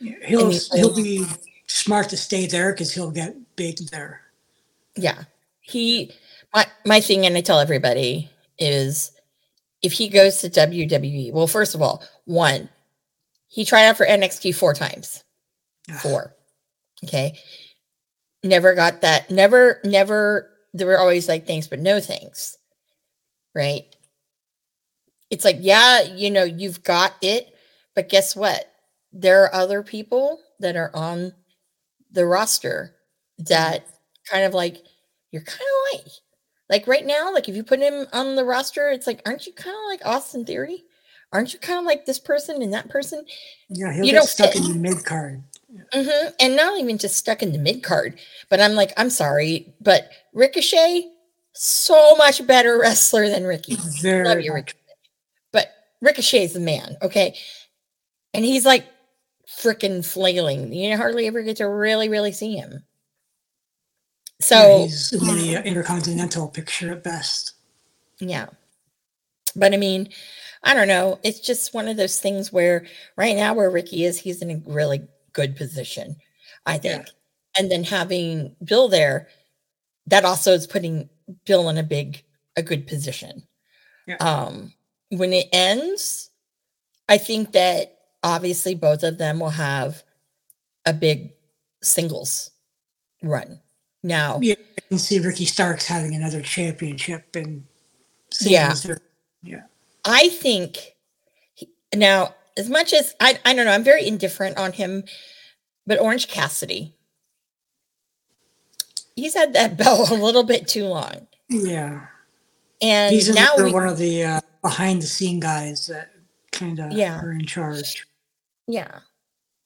yeah. 0.00 0.14
he'll 0.26 0.50
he- 0.50 0.60
he'll 0.74 0.94
be 0.94 1.26
smart 1.66 2.10
to 2.10 2.16
stay 2.16 2.46
there 2.46 2.72
because 2.72 2.92
he'll 2.92 3.10
get 3.10 3.34
big 3.56 3.78
there. 3.90 4.20
Yeah. 4.96 5.24
He 5.60 6.12
my 6.54 6.66
my 6.84 7.00
thing 7.00 7.26
and 7.26 7.36
I 7.36 7.40
tell 7.40 7.58
everybody 7.58 8.30
is 8.58 9.10
if 9.82 9.92
he 9.92 10.08
goes 10.08 10.38
to 10.38 10.48
WWE, 10.50 11.32
well, 11.32 11.46
first 11.46 11.74
of 11.74 11.82
all, 11.82 12.02
one, 12.24 12.68
he 13.48 13.64
tried 13.64 13.86
out 13.86 13.96
for 13.96 14.06
NXT 14.06 14.54
four 14.54 14.72
times. 14.74 15.24
Four. 16.00 16.34
Okay. 17.04 17.38
Never 18.42 18.74
got 18.74 19.02
that. 19.02 19.30
Never, 19.30 19.80
never, 19.84 20.50
they 20.74 20.84
were 20.84 20.98
always 20.98 21.28
like 21.28 21.46
thanks, 21.46 21.66
but 21.66 21.80
no 21.80 22.00
thanks. 22.00 22.58
Right. 23.54 23.84
It's 25.30 25.44
like, 25.44 25.58
yeah, 25.60 26.02
you 26.02 26.30
know, 26.30 26.44
you've 26.44 26.82
got 26.82 27.14
it, 27.22 27.54
but 27.94 28.08
guess 28.08 28.36
what? 28.36 28.70
There 29.12 29.44
are 29.44 29.54
other 29.54 29.82
people 29.82 30.40
that 30.60 30.76
are 30.76 30.90
on 30.94 31.32
the 32.10 32.26
roster 32.26 32.94
that 33.38 33.86
mm-hmm. 33.86 34.34
kind 34.34 34.44
of 34.44 34.54
like 34.54 34.78
you're 35.30 35.42
kind 35.42 35.60
of 35.60 35.98
like 36.00 36.12
like 36.70 36.86
right 36.86 37.04
now 37.04 37.32
like 37.32 37.48
if 37.48 37.56
you 37.56 37.64
put 37.64 37.80
him 37.80 38.06
on 38.12 38.36
the 38.36 38.44
roster 38.44 38.88
it's 38.90 39.08
like 39.08 39.20
aren't 39.26 39.46
you 39.46 39.52
kind 39.52 39.74
of 39.74 39.82
like 39.88 40.06
austin 40.06 40.44
theory 40.44 40.84
aren't 41.32 41.52
you 41.52 41.58
kind 41.58 41.80
of 41.80 41.84
like 41.84 42.06
this 42.06 42.20
person 42.20 42.62
and 42.62 42.72
that 42.72 42.88
person 42.88 43.24
Yeah, 43.68 43.92
he'll 43.92 44.04
You 44.04 44.12
get 44.12 44.18
don't 44.18 44.28
stuck 44.28 44.52
fit. 44.52 44.62
in 44.62 44.68
the 44.68 44.78
mid 44.78 45.04
card. 45.04 45.42
Hmm 45.92 46.28
and 46.40 46.56
not 46.56 46.78
even 46.78 46.98
just 46.98 47.16
stuck 47.16 47.42
in 47.42 47.52
the 47.52 47.58
mid 47.58 47.82
card 47.82 48.18
but 48.48 48.60
i'm 48.60 48.74
like 48.74 48.92
i'm 48.96 49.10
sorry 49.10 49.74
but 49.80 50.10
ricochet 50.32 51.10
so 51.52 52.16
much 52.16 52.46
better 52.46 52.78
wrestler 52.80 53.28
than 53.28 53.44
ricky 53.44 53.76
Very 54.00 54.24
love 54.24 54.40
you 54.40 54.52
ricochet 54.52 54.78
but 55.52 55.68
ricochet's 56.00 56.52
the 56.52 56.60
man 56.60 56.96
okay 57.02 57.36
and 58.32 58.44
he's 58.44 58.64
like 58.64 58.86
freaking 59.48 60.04
flailing 60.04 60.72
you 60.72 60.96
hardly 60.96 61.26
ever 61.26 61.42
get 61.42 61.56
to 61.56 61.68
really 61.68 62.08
really 62.08 62.32
see 62.32 62.56
him 62.56 62.82
So 64.40 64.82
he's 64.82 65.12
in 65.12 65.20
the 65.20 65.62
intercontinental 65.64 66.48
picture 66.48 66.92
at 66.92 67.02
best. 67.04 67.52
Yeah. 68.18 68.46
But 69.56 69.72
I 69.72 69.76
mean, 69.76 70.08
I 70.62 70.74
don't 70.74 70.88
know. 70.88 71.18
It's 71.22 71.40
just 71.40 71.74
one 71.74 71.88
of 71.88 71.96
those 71.96 72.18
things 72.18 72.52
where 72.52 72.86
right 73.16 73.36
now 73.36 73.54
where 73.54 73.70
Ricky 73.70 74.04
is, 74.04 74.18
he's 74.18 74.42
in 74.42 74.50
a 74.50 74.62
really 74.66 75.02
good 75.34 75.54
position, 75.56 76.16
I 76.64 76.78
think. 76.78 77.06
And 77.58 77.70
then 77.70 77.84
having 77.84 78.56
Bill 78.64 78.88
there, 78.88 79.28
that 80.06 80.24
also 80.24 80.52
is 80.52 80.66
putting 80.66 81.08
Bill 81.44 81.68
in 81.68 81.76
a 81.78 81.82
big, 81.82 82.22
a 82.56 82.62
good 82.62 82.86
position. 82.86 83.42
Yeah. 84.06 84.16
Um, 84.16 84.72
when 85.10 85.32
it 85.32 85.46
ends, 85.52 86.30
I 87.08 87.18
think 87.18 87.52
that 87.52 87.98
obviously 88.22 88.74
both 88.74 89.02
of 89.02 89.18
them 89.18 89.38
will 89.40 89.50
have 89.50 90.02
a 90.86 90.92
big 90.92 91.32
singles 91.82 92.50
run. 93.22 93.60
Now, 94.02 94.38
Yeah, 94.42 94.54
I 94.78 94.80
can 94.88 94.98
see 94.98 95.18
Ricky 95.18 95.44
Starks 95.46 95.86
having 95.86 96.14
another 96.14 96.42
championship 96.42 97.34
and 97.36 97.66
Yeah. 98.40 98.74
or- 98.88 99.00
yeah. 99.42 99.62
I 100.04 100.28
think 100.28 100.96
now, 101.94 102.34
as 102.56 102.68
much 102.70 102.92
as 102.92 103.14
I, 103.20 103.38
I 103.44 103.54
don't 103.54 103.64
know, 103.66 103.72
I'm 103.72 103.84
very 103.84 104.06
indifferent 104.06 104.56
on 104.58 104.72
him, 104.72 105.04
but 105.86 106.00
Orange 106.00 106.28
Cassidy, 106.28 106.94
he's 109.16 109.34
had 109.34 109.52
that 109.54 109.76
belt 109.78 110.10
a 110.10 110.14
little 110.14 110.44
bit 110.44 110.66
too 110.68 110.84
long. 110.86 111.26
Yeah. 111.48 112.06
And 112.82 113.14
He's 113.14 113.32
now 113.34 113.50
we, 113.56 113.72
one 113.72 113.88
of 113.88 113.98
the 113.98 114.24
uh, 114.24 114.40
behind 114.62 115.00
the 115.02 115.06
scene 115.06 115.40
guys 115.40 115.86
that 115.86 116.10
kind 116.52 116.78
of 116.80 116.92
Yeah. 116.92 117.20
are 117.20 117.32
in 117.32 117.46
charge. 117.46 118.06
yeah. 118.66 119.00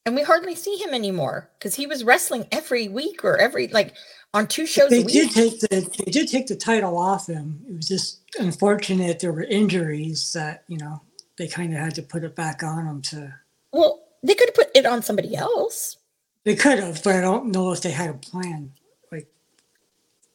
And 0.07 0.15
we 0.17 0.23
hardly 0.23 0.55
see 0.55 0.77
him 0.77 0.95
anymore 0.95 1.51
because 1.59 1.75
he 1.75 1.87
was 1.87 2.03
wrestling 2.03 2.47
every 2.51 2.89
week 2.89 3.25
or 3.25 3.37
every, 3.37 3.69
like 3.69 3.93
on 4.33 4.47
two 4.47 4.65
shows 4.65 4.89
They 4.89 5.03
a 5.03 5.05
did 5.05 5.31
take 5.33 5.61
the 5.61 6.03
they 6.03 6.11
did 6.11 6.29
take 6.29 6.47
the 6.47 6.57
title 6.57 6.97
off 6.97 7.27
him. 7.27 7.61
It 7.69 7.77
was 7.77 7.89
just 7.89 8.21
unfortunate 8.39 9.21
there 9.21 9.33
were 9.33 9.43
injuries 9.43 10.33
that 10.33 10.65
you 10.67 10.79
know 10.79 11.03
they 11.39 11.49
kind 11.49 11.73
of 11.73 11.79
had 11.79 11.95
to 11.95 12.03
put 12.03 12.25
it 12.25 12.35
back 12.35 12.63
on 12.63 12.85
them 12.85 13.03
to. 13.03 13.35
well, 13.73 14.03
they 14.23 14.35
could 14.35 14.49
have 14.49 14.55
put 14.55 14.71
it 14.75 14.85
on 14.85 15.03
somebody 15.03 15.37
else. 15.37 15.97
They 16.45 16.57
could 16.57 16.79
have, 16.79 17.03
but 17.05 17.17
I 17.17 17.21
don't 17.21 17.53
know 17.53 17.73
if 17.73 17.83
they 17.83 17.91
had 17.91 18.11
a 18.11 18.15
plan. 18.15 18.73
Like 19.13 19.29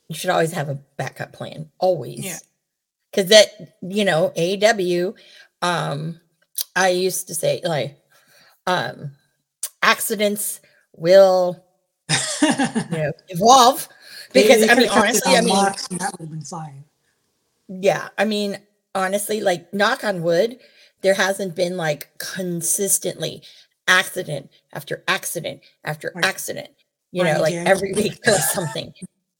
You 0.07 0.15
should 0.15 0.29
always 0.29 0.51
have 0.53 0.69
a 0.69 0.75
backup 0.97 1.33
plan, 1.33 1.69
always. 1.79 2.23
Yeah. 2.25 2.37
Because 3.11 3.29
that, 3.29 3.75
you 3.81 4.05
know, 4.05 4.31
AEW, 4.37 5.15
um, 5.61 6.19
I 6.75 6.89
used 6.89 7.27
to 7.27 7.35
say 7.35 7.61
like, 7.63 7.97
um, 8.65 9.11
accidents 9.81 10.61
will, 10.93 11.63
you 12.41 12.47
know, 12.49 13.11
evolve. 13.29 13.87
Because 14.33 14.67
I 14.69 14.75
mean, 14.75 14.89
honestly, 14.89 15.35
I 15.35 15.41
mean, 15.41 15.53
that 15.53 15.87
would 15.89 16.21
have 16.21 16.29
been 16.29 16.41
fine. 16.41 16.85
yeah, 17.67 18.09
I 18.17 18.25
mean, 18.25 18.57
honestly, 18.95 19.41
like, 19.41 19.71
knock 19.73 20.03
on 20.03 20.23
wood, 20.23 20.59
there 21.03 21.13
hasn't 21.13 21.55
been 21.55 21.77
like 21.77 22.09
consistently 22.17 23.43
accident 23.87 24.49
after 24.73 25.03
accident 25.07 25.61
after 25.83 26.11
Like, 26.15 26.25
accident. 26.25 26.69
You 27.11 27.23
right 27.23 27.33
know, 27.35 27.41
like 27.41 27.53
every 27.53 27.93
week 27.93 28.19
there's 28.23 28.51
something, 28.51 28.93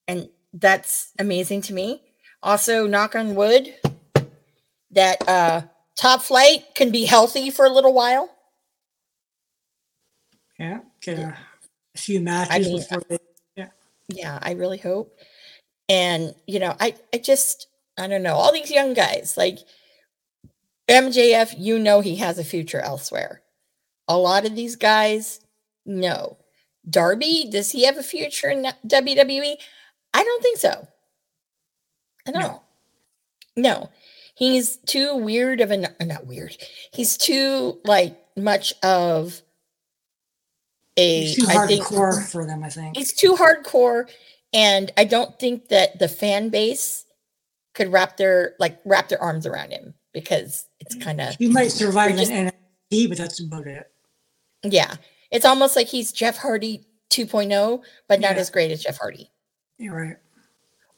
and 0.08 0.30
that's 0.54 1.12
amazing 1.18 1.62
to 1.64 1.74
me. 1.74 2.04
Also, 2.44 2.86
knock 2.86 3.16
on 3.16 3.36
wood, 3.36 3.74
that 4.92 5.28
uh 5.28 5.62
top 5.96 6.22
flight 6.22 6.76
can 6.76 6.92
be 6.92 7.06
healthy 7.06 7.50
for 7.50 7.66
a 7.66 7.70
little 7.70 7.94
while. 7.94 8.30
Yeah, 10.60 10.82
get 11.02 11.18
a, 11.18 11.36
few 11.96 12.20
matches 12.20 12.68
mean, 12.68 12.78
before 12.78 13.04
they. 13.10 13.20
yeah. 13.56 13.68
yeah 14.08 14.40
i 14.42 14.52
really 14.54 14.78
hope 14.78 15.16
and 15.90 16.34
you 16.48 16.60
know 16.60 16.76
i 16.80 16.96
i 17.14 17.18
just 17.18 17.68
i 17.98 18.08
don't 18.08 18.24
know 18.24 18.34
all 18.34 18.52
these 18.52 18.72
young 18.72 18.94
guys 18.94 19.36
like 19.38 19.60
mjf 20.90 21.54
you 21.58 21.80
know 21.80 22.02
he 22.02 22.18
has 22.18 22.38
a 22.40 22.44
future 22.44 22.80
elsewhere. 22.80 23.42
A 24.08 24.18
lot 24.18 24.46
of 24.46 24.56
these 24.56 24.76
guys 24.76 25.40
no. 25.86 26.38
Darby 26.90 27.48
does 27.52 27.72
he 27.72 27.86
have 27.86 27.98
a 27.98 28.04
future 28.04 28.50
in 28.50 28.68
wwe 28.88 29.56
i 30.14 30.24
don't 30.24 30.44
think 30.44 30.58
so. 30.58 30.88
I 32.28 32.32
No. 32.32 32.40
don't. 32.42 32.62
No. 33.56 33.90
He's 34.36 34.78
too 34.78 35.16
weird 35.16 35.62
of 35.62 35.72
a 35.72 35.78
not 35.78 36.26
weird. 36.26 36.56
He's 36.92 37.18
too 37.18 37.80
like 37.86 38.18
much 38.36 38.74
of 38.84 39.42
a 40.98 41.26
He's 41.26 41.36
too 41.38 41.46
I 41.50 41.68
think 41.68 41.84
hardcore 41.86 42.32
for 42.32 42.46
them, 42.46 42.64
I 42.64 42.70
think. 42.70 42.98
it's 43.00 43.14
too 43.14 43.34
hardcore 43.36 44.10
and 44.54 44.92
i 44.98 45.04
don't 45.06 45.40
think 45.40 45.70
that 45.70 45.98
the 45.98 46.08
fan 46.08 46.50
base 46.50 47.06
could 47.74 47.92
wrap 47.92 48.18
their 48.18 48.54
like 48.60 48.80
wrap 48.86 49.08
their 49.10 49.22
arms 49.22 49.46
around 49.48 49.72
him 49.72 49.96
because 50.14 50.68
it's 50.80 50.96
kind 50.96 51.22
of 51.22 51.36
He 51.36 51.48
might 51.48 51.72
survive 51.72 52.16
just- 52.18 52.32
an 52.32 52.52
NXT, 52.92 53.10
but 53.10 53.18
that's 53.18 53.40
about 53.40 53.68
it. 53.68 53.90
yeah 54.64 54.96
it's 55.32 55.46
almost 55.46 55.76
like 55.76 55.88
he's 55.88 56.12
jeff 56.12 56.38
hardy 56.38 56.86
2.0 57.10 57.82
but 58.08 58.20
not 58.22 58.36
Yeah. 58.36 58.42
as 58.42 58.50
great 58.50 58.72
as 58.72 58.84
jeff 58.84 58.98
hardy 58.98 59.30
You're 59.78 59.96
right. 59.96 60.18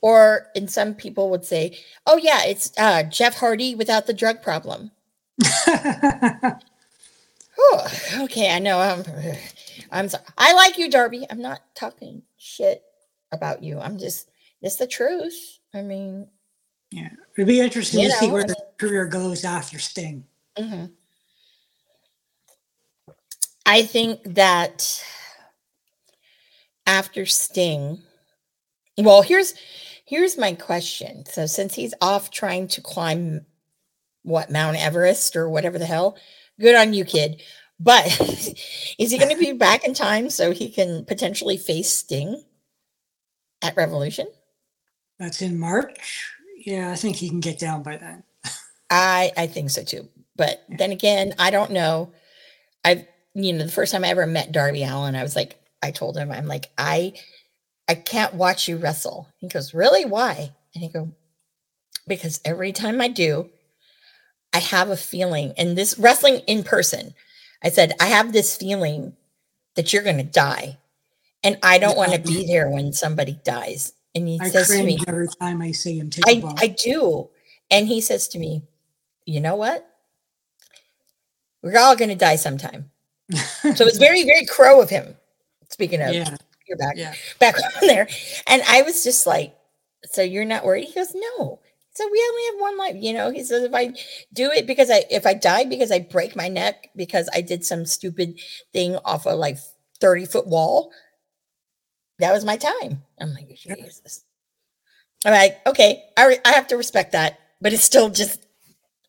or 0.02 0.48
and 0.56 0.70
some 0.70 0.94
people 0.94 1.30
would 1.32 1.46
say 1.46 1.78
oh 2.06 2.18
yeah 2.18 2.44
it's 2.46 2.72
uh 2.78 3.04
jeff 3.04 3.36
hardy 3.36 3.76
without 3.76 4.08
the 4.08 4.14
drug 4.14 4.42
problem 4.42 4.92
oh, 5.68 6.52
okay 8.22 8.54
i 8.54 8.60
know 8.60 8.80
i'm 8.80 9.04
i'm 9.92 10.10
sorry 10.10 10.24
i 10.38 10.54
like 10.54 10.78
you 10.78 10.90
darby 10.90 11.26
i'm 11.30 11.42
not 11.42 11.62
talking 11.76 12.22
shit 12.38 12.84
about 13.32 13.64
you 13.64 13.80
i'm 13.80 13.98
just 13.98 14.30
it's 14.62 14.76
the 14.78 14.88
truth 14.88 15.60
i 15.74 15.82
mean 15.82 16.28
yeah, 16.92 17.10
it'd 17.38 17.48
be 17.48 17.60
interesting 17.60 18.02
You 18.02 18.10
to 18.10 18.16
see 18.16 18.28
know, 18.28 18.34
where 18.34 18.44
I 18.44 18.48
the 18.48 18.58
career 18.78 19.06
goes 19.06 19.44
after 19.44 19.80
Sting. 19.80 20.26
Mhm. 20.58 20.92
I 23.66 23.84
think 23.84 24.22
that 24.36 25.04
after 26.86 27.26
Sting, 27.26 28.02
well, 28.98 29.22
here's 29.22 29.56
here's 30.06 30.38
my 30.38 30.54
question. 30.54 31.26
So 31.26 31.46
since 31.46 31.74
he's 31.74 31.94
off 32.02 32.30
trying 32.30 32.68
to 32.70 32.82
climb 32.82 33.46
what 34.24 34.52
Mount 34.52 34.78
Everest 34.78 35.36
or 35.36 35.50
whatever 35.50 35.80
the 35.80 35.86
hell, 35.86 36.18
good 36.60 36.76
on 36.76 36.94
you, 36.94 37.06
kid. 37.06 37.42
But 37.80 38.06
is 39.00 39.12
he 39.12 39.18
going 39.18 39.36
to 39.36 39.38
be 39.38 39.52
back 39.52 39.84
in 39.84 39.94
time 39.94 40.30
so 40.30 40.52
he 40.52 40.70
can 40.70 41.06
potentially 41.06 41.58
face 41.58 41.92
Sting 41.92 42.44
at 43.62 43.76
Revolution? 43.76 44.28
That's 45.20 45.42
in 45.42 45.58
March. 45.60 46.35
Yeah, 46.66 46.92
I 46.92 46.96
think 46.96 47.16
he 47.16 47.30
can 47.30 47.40
get 47.40 47.60
down 47.60 47.84
by 47.84 47.98
then. 47.98 48.24
I 48.90 49.32
I 49.38 49.48
think 49.48 49.70
so 49.70 49.84
too. 49.84 50.10
But 50.36 50.64
then 50.68 50.92
again, 50.92 51.34
I 51.40 51.52
don't 51.52 51.72
know. 51.72 52.12
I've 52.84 53.06
you 53.34 53.54
know 53.54 53.64
the 53.64 53.72
first 53.72 53.92
time 53.92 54.04
I 54.04 54.10
ever 54.10 54.26
met 54.26 54.52
Darby 54.52 54.84
Allin, 54.84 55.16
I 55.16 55.24
was 55.24 55.36
like, 55.36 55.60
I 55.82 55.92
told 55.92 56.18
him, 56.18 56.32
I'm 56.32 56.48
like, 56.48 56.72
I 56.78 57.14
I 57.88 57.96
can't 57.96 58.34
watch 58.34 58.68
you 58.68 58.78
wrestle. 58.78 59.28
He 59.38 59.48
goes, 59.48 59.74
Really? 59.74 60.06
Why? 60.06 60.52
And 60.74 60.84
he 60.84 60.90
go, 60.90 61.12
Because 62.08 62.42
every 62.44 62.72
time 62.72 63.00
I 63.00 63.10
do, 63.10 63.50
I 64.52 64.60
have 64.60 64.90
a 64.90 64.98
feeling, 64.98 65.54
and 65.58 65.78
this 65.78 66.00
wrestling 66.00 66.40
in 66.48 66.64
person, 66.64 67.14
I 67.64 67.70
said, 67.70 67.94
I 68.00 68.08
have 68.08 68.34
this 68.34 68.58
feeling 68.58 69.16
that 69.76 69.94
you're 69.94 70.04
gonna 70.04 70.24
die. 70.24 70.80
And 71.44 71.60
I 71.62 71.78
don't 71.78 71.98
want 71.98 72.14
to 72.14 72.20
be 72.20 72.48
there 72.48 72.68
when 72.72 72.92
somebody 72.92 73.40
dies. 73.44 73.94
And 74.16 74.28
he 74.28 74.40
I 74.42 74.50
says 74.50 74.70
to 74.70 74.84
me, 74.84 75.00
every 75.08 75.28
time 75.40 75.62
I 75.62 75.72
see 75.72 76.00
him 76.00 76.10
take 76.10 76.44
I. 76.44 76.54
I 76.58 76.68
do. 76.68 77.30
And 77.70 77.88
he 77.88 78.00
says 78.02 78.28
to 78.30 78.40
me, 78.40 78.64
You 79.26 79.42
know 79.42 79.56
what? 79.56 79.88
We're 81.62 81.78
all 81.78 81.96
going 81.96 82.10
to 82.10 82.16
die 82.16 82.38
sometime. 82.38 82.92
So 83.32 83.86
it's 83.86 83.98
very, 83.98 84.24
very 84.24 84.46
crow 84.50 84.82
of 84.82 84.90
him. 84.90 85.16
Speaking 85.70 86.02
of, 86.02 86.14
yeah, 86.14 86.38
you're 86.68 86.78
back, 86.78 86.96
yeah. 86.96 87.14
back 87.40 87.56
on 87.82 87.88
there. 87.88 88.08
And 88.48 88.62
I 88.68 88.84
was 88.84 89.04
just 89.04 89.28
like, 89.28 89.56
So 90.12 90.22
you're 90.22 90.46
not 90.46 90.64
worried? 90.64 90.86
He 90.86 90.94
goes, 90.94 91.14
No. 91.14 91.60
So 91.96 92.06
we 92.12 92.26
only 92.30 92.42
have 92.52 92.62
one 92.62 92.78
life, 92.78 92.96
you 92.98 93.14
know. 93.14 93.32
He 93.32 93.42
says, 93.42 93.64
if 93.64 93.74
I 93.74 93.94
do 94.34 94.52
it 94.52 94.68
because 94.68 94.92
I, 94.92 95.06
if 95.10 95.26
I 95.26 95.34
die 95.34 95.64
because 95.64 95.92
I 95.92 96.00
break 96.00 96.36
my 96.36 96.50
neck 96.50 96.90
because 96.94 97.30
I 97.34 97.40
did 97.40 97.66
some 97.66 97.86
stupid 97.86 98.38
thing 98.74 98.98
off 99.06 99.26
a 99.26 99.30
like 99.30 99.58
30 100.02 100.26
foot 100.26 100.46
wall, 100.46 100.92
that 102.20 102.34
was 102.34 102.46
my 102.46 102.58
time. 102.58 103.04
I'm 103.20 103.34
like, 103.34 103.50
Jesus. 103.50 104.24
I'm 105.26 105.34
like, 105.34 105.60
okay, 105.66 106.04
I, 106.18 106.28
re- 106.28 106.40
I 106.46 106.52
have 106.52 106.68
to 106.68 106.78
respect 106.78 107.14
that, 107.14 107.40
but 107.62 107.74
it's 107.74 107.84
still 107.84 108.10
just, 108.10 108.46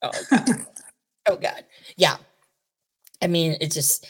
oh, 0.02 0.10
oh 1.28 1.36
God. 1.36 1.64
Yeah. 1.96 2.16
I 3.22 3.26
mean, 3.26 3.56
it's 3.60 3.74
just 3.74 4.06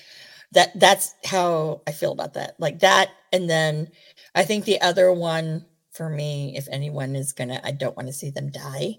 that 0.53 0.79
that's 0.79 1.15
how 1.25 1.83
I 1.87 1.93
feel 1.93 2.13
about 2.13 2.35
that. 2.35 2.55
Like 2.59 2.81
that. 2.81 3.11
And 3.33 3.51
then 3.51 3.89
I 4.35 4.45
think 4.45 4.65
the 4.65 4.81
other 4.81 5.13
one 5.13 5.65
for 5.93 6.09
me, 6.09 6.55
if 6.57 6.69
anyone 6.71 7.17
is 7.17 7.33
gonna, 7.33 7.61
I 7.65 7.73
don't 7.73 7.97
want 7.97 8.09
to 8.09 8.13
see 8.13 8.31
them 8.31 8.51
die 8.51 8.99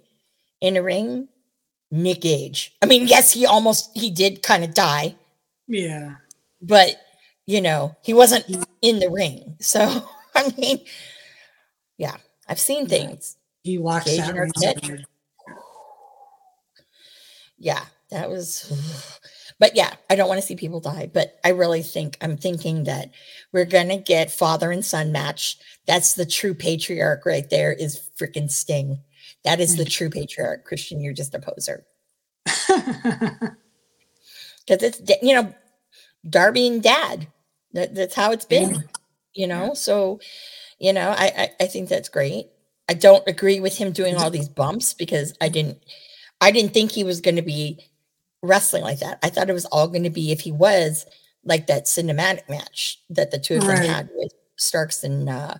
in 0.62 0.77
a 0.77 0.84
ring. 0.84 1.30
Nick 1.92 2.22
Gage. 2.22 2.75
I 2.82 2.86
mean, 2.86 3.08
yes, 3.08 3.32
he 3.32 3.46
almost 3.46 3.92
he 3.96 4.10
did 4.10 4.44
kind 4.44 4.63
of 4.63 4.74
die, 4.74 5.16
yeah. 5.68 6.16
but 6.62 6.98
you 7.48 7.62
know, 7.62 7.96
he 8.04 8.13
wasn't 8.13 8.46
in 8.82 9.00
the 9.00 9.10
ring. 9.10 9.56
So 9.60 9.82
I 10.36 10.54
mean, 10.58 10.82
Yeah, 11.98 12.18
I've 12.48 12.60
seen 12.60 12.88
things. 12.88 13.38
He 13.63 13.80
walks 13.80 14.06
Cage 14.06 14.20
out. 14.20 14.36
Yeah, 17.58 17.84
that 18.12 18.30
was. 18.30 19.18
But 19.60 19.75
yeah, 19.75 19.96
I 20.08 20.16
don't 20.16 20.27
want 20.27 20.39
to 20.39 20.46
see 20.46 20.56
people 20.56 20.80
die. 20.80 21.10
But 21.12 21.39
I 21.44 21.50
really 21.50 21.82
think 21.82 22.16
I'm 22.22 22.38
thinking 22.38 22.84
that 22.84 23.10
we're 23.51 23.66
gonna 23.66 23.98
get 23.98 24.30
father 24.30 24.70
and 24.70 24.86
son 24.86 25.12
match. 25.12 25.58
That's 25.88 26.13
the 26.13 26.27
true 26.27 26.54
patriarch 26.54 27.25
right 27.25 27.50
there. 27.50 27.74
Is 27.74 28.08
freaking 28.20 28.51
Sting. 28.51 29.00
That 29.44 29.60
is 29.60 29.75
the 29.75 29.84
mm. 29.84 29.89
true 29.89 30.12
patriarch. 30.12 30.63
Christian, 30.63 31.01
you're 31.01 31.12
just 31.12 31.34
a 31.34 31.39
poser. 31.39 31.88
because 32.46 33.58
it's 34.68 35.01
you 35.24 35.34
know 35.34 35.51
darby 36.30 36.68
and 36.68 36.84
dad 36.84 37.27
that, 37.74 37.95
that's 37.95 38.15
how 38.15 38.31
it's 38.31 38.45
been 38.45 38.83
you 39.33 39.47
know? 39.47 39.74
So 39.74 40.19
you 40.79 40.93
know 40.93 41.09
I, 41.09 41.31
I 41.38 41.50
i 41.62 41.65
think 41.67 41.89
that's 41.89 42.09
great. 42.09 42.47
I 42.89 42.93
don't 42.93 43.27
agree 43.27 43.59
with 43.59 43.77
him 43.77 43.91
doing 43.91 44.15
all 44.15 44.29
these 44.29 44.47
bumps 44.47 44.93
because 44.93 45.33
i 45.41 45.50
didn't 45.50 45.83
i 46.39 46.51
didn't 46.51 46.74
think 46.74 46.91
he 46.91 47.03
was 47.03 47.19
going 47.21 47.36
to 47.36 47.41
be 47.41 47.79
wrestling 48.41 48.83
like 48.83 49.00
that. 49.00 49.19
I 49.24 49.29
thought 49.29 49.50
it 49.50 49.53
was 49.53 49.65
all 49.65 49.88
going 49.88 50.03
to 50.03 50.09
be 50.09 50.31
if 50.31 50.41
he 50.41 50.51
was 50.51 51.05
like 51.43 51.67
that 51.67 51.86
cinematic 51.86 52.47
match 52.50 53.01
that 53.09 53.31
the 53.31 53.39
two 53.39 53.55
of 53.55 53.65
them 53.65 53.77
had 53.77 54.09
with 54.13 54.31
starks 54.55 55.03
and 55.03 55.29
uh 55.29 55.55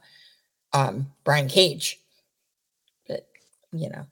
um 0.73 1.07
brian 1.23 1.47
cage. 1.47 1.99
But 3.07 3.27
you 3.71 3.89
know 3.89 4.05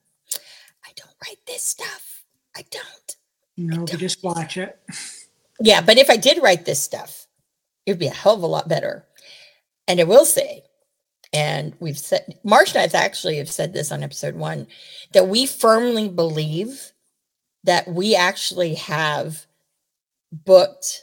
i 0.86 0.90
don't 0.96 1.16
write 1.24 1.40
this 1.46 1.64
stuff. 1.64 2.24
I 2.56 2.64
don't. 2.72 3.16
No, 3.58 3.82
we 3.82 3.98
just 3.98 4.24
watch 4.24 4.58
it. 4.58 4.80
yeah, 5.60 5.82
but 5.82 5.98
if 5.98 6.10
I 6.10 6.18
did 6.18 6.42
write 6.42 6.66
this 6.66 6.82
stuff, 6.82 7.25
it 7.86 7.92
would 7.92 8.00
be 8.00 8.08
a 8.08 8.12
hell 8.12 8.36
of 8.36 8.44
a 8.44 8.48
lot 8.48 8.68
better. 8.68 9.06
And 9.88 10.00
I 10.00 10.04
will 10.04 10.26
say, 10.26 10.64
and 11.34 11.76
we've 11.80 11.98
said, 11.98 12.40
Marsh 12.44 12.76
and 12.76 12.96
I 12.96 12.98
actually 12.98 13.38
have 13.38 13.52
said 13.52 13.74
this 13.74 13.92
on 13.92 14.04
episode 14.04 14.36
one, 14.36 14.68
that 15.14 15.28
we 15.28 15.46
firmly 15.46 16.10
believe 16.10 16.92
that 17.64 17.88
we 17.88 18.16
actually 18.16 18.76
have 18.76 19.46
booked 20.32 21.02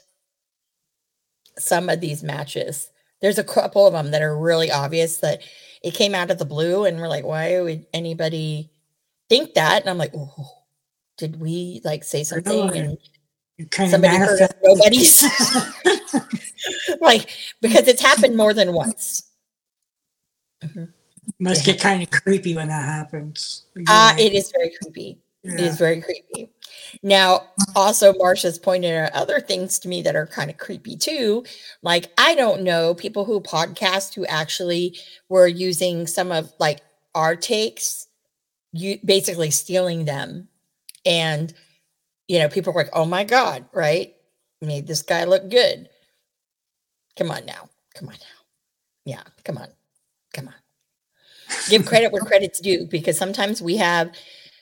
some 1.59 1.89
of 1.89 2.01
these 2.01 2.23
matches. 2.23 2.91
There's 3.21 3.39
a 3.39 3.45
couple 3.45 3.87
of 3.87 3.93
them 3.93 4.11
that 4.12 4.23
are 4.23 4.37
really 4.37 4.71
obvious 4.71 5.19
that 5.19 5.43
it 5.83 5.95
came 5.95 6.15
out 6.15 6.31
of 6.31 6.39
the 6.39 6.45
blue, 6.45 6.85
and 6.85 6.99
we're 6.99 7.09
like, 7.09 7.25
why 7.25 7.61
would 7.61 7.87
anybody 7.93 8.71
think 9.29 9.55
that? 9.55 9.83
And 9.83 9.91
I'm 9.91 9.99
like, 9.99 10.12
oh, 10.17 10.62
did 11.19 11.41
we 11.41 11.81
like 11.85 12.05
say 12.05 12.25
something? 12.25 12.77
And 12.77 12.99
You 13.59 13.67
kind 13.67 13.89
of 13.89 13.91
somebody 13.93 14.17
heard 14.17 14.41
of 14.41 14.51
nobody's 14.62 15.23
like 17.09 17.28
because 17.61 17.88
it's 17.88 18.00
happened 18.00 18.37
more 18.37 18.54
than 18.54 18.73
once. 18.73 19.28
Must 21.40 21.64
get 21.64 21.80
kind 21.80 22.02
of 22.02 22.11
creepy 22.11 22.54
when 22.54 22.68
that 22.68 22.85
happens. 22.85 23.64
You're 23.75 23.85
uh 23.88 24.14
it 24.18 24.32
is 24.32 24.52
very 24.52 24.73
creepy. 24.80 25.18
It 25.42 25.59
Yeah. 25.59 25.66
is 25.66 25.76
very 25.78 26.00
creepy. 26.00 26.50
Now 27.02 27.49
also 27.75 28.12
marsha's 28.12 28.59
pointed 28.59 28.94
out 28.94 29.12
other 29.12 29.40
things 29.40 29.80
to 29.80 29.88
me 29.88 30.02
that 30.02 30.14
are 30.14 30.26
kind 30.26 30.50
of 30.50 30.59
creepy 30.59 30.97
too. 30.97 31.44
Like 31.82 32.12
i 32.18 32.35
don't 32.37 32.62
know 32.62 32.94
people 32.94 33.25
who 33.25 33.40
podcast 33.40 34.14
who 34.14 34.25
actually 34.26 34.97
were 35.28 35.49
using 35.49 36.06
some 36.06 36.30
of 36.30 36.52
like 36.61 36.80
our 37.14 37.35
takes 37.37 38.06
you 38.73 38.99
basically 39.04 39.50
stealing 39.50 40.04
them. 40.04 40.49
And 41.04 41.52
you 42.28 42.38
know 42.38 42.49
people 42.49 42.73
were 42.73 42.82
like 42.85 42.92
oh 42.94 43.06
my 43.06 43.25
god 43.25 43.64
right? 43.73 44.14
Made 44.61 44.87
this 44.87 45.02
guy 45.02 45.25
look 45.25 45.50
good 45.50 45.88
come 47.16 47.31
on 47.31 47.45
now. 47.47 47.69
Come 47.95 48.09
on 48.09 48.14
now. 48.14 48.45
Yeah 49.04 49.23
come 49.45 49.59
on. 49.59 49.69
Come 50.33 50.49
on. 50.49 50.54
Give 51.69 51.85
credit 51.85 52.12
where 52.12 52.23
credit's 52.23 52.61
due 52.61 52.87
because 52.87 53.19
sometimes 53.19 53.61
we 53.61 53.76
have 53.76 54.12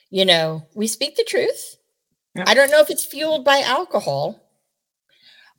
you 0.09 0.25
know 0.25 0.65
we 0.73 0.87
speak 0.87 1.15
the 1.15 1.23
truth. 1.23 1.77
Yeah. 2.33 2.45
i 2.47 2.53
don't 2.53 2.71
know 2.71 2.79
if 2.79 2.89
it's 2.89 3.03
fueled 3.03 3.43
by 3.43 3.59
alcohol 3.59 4.41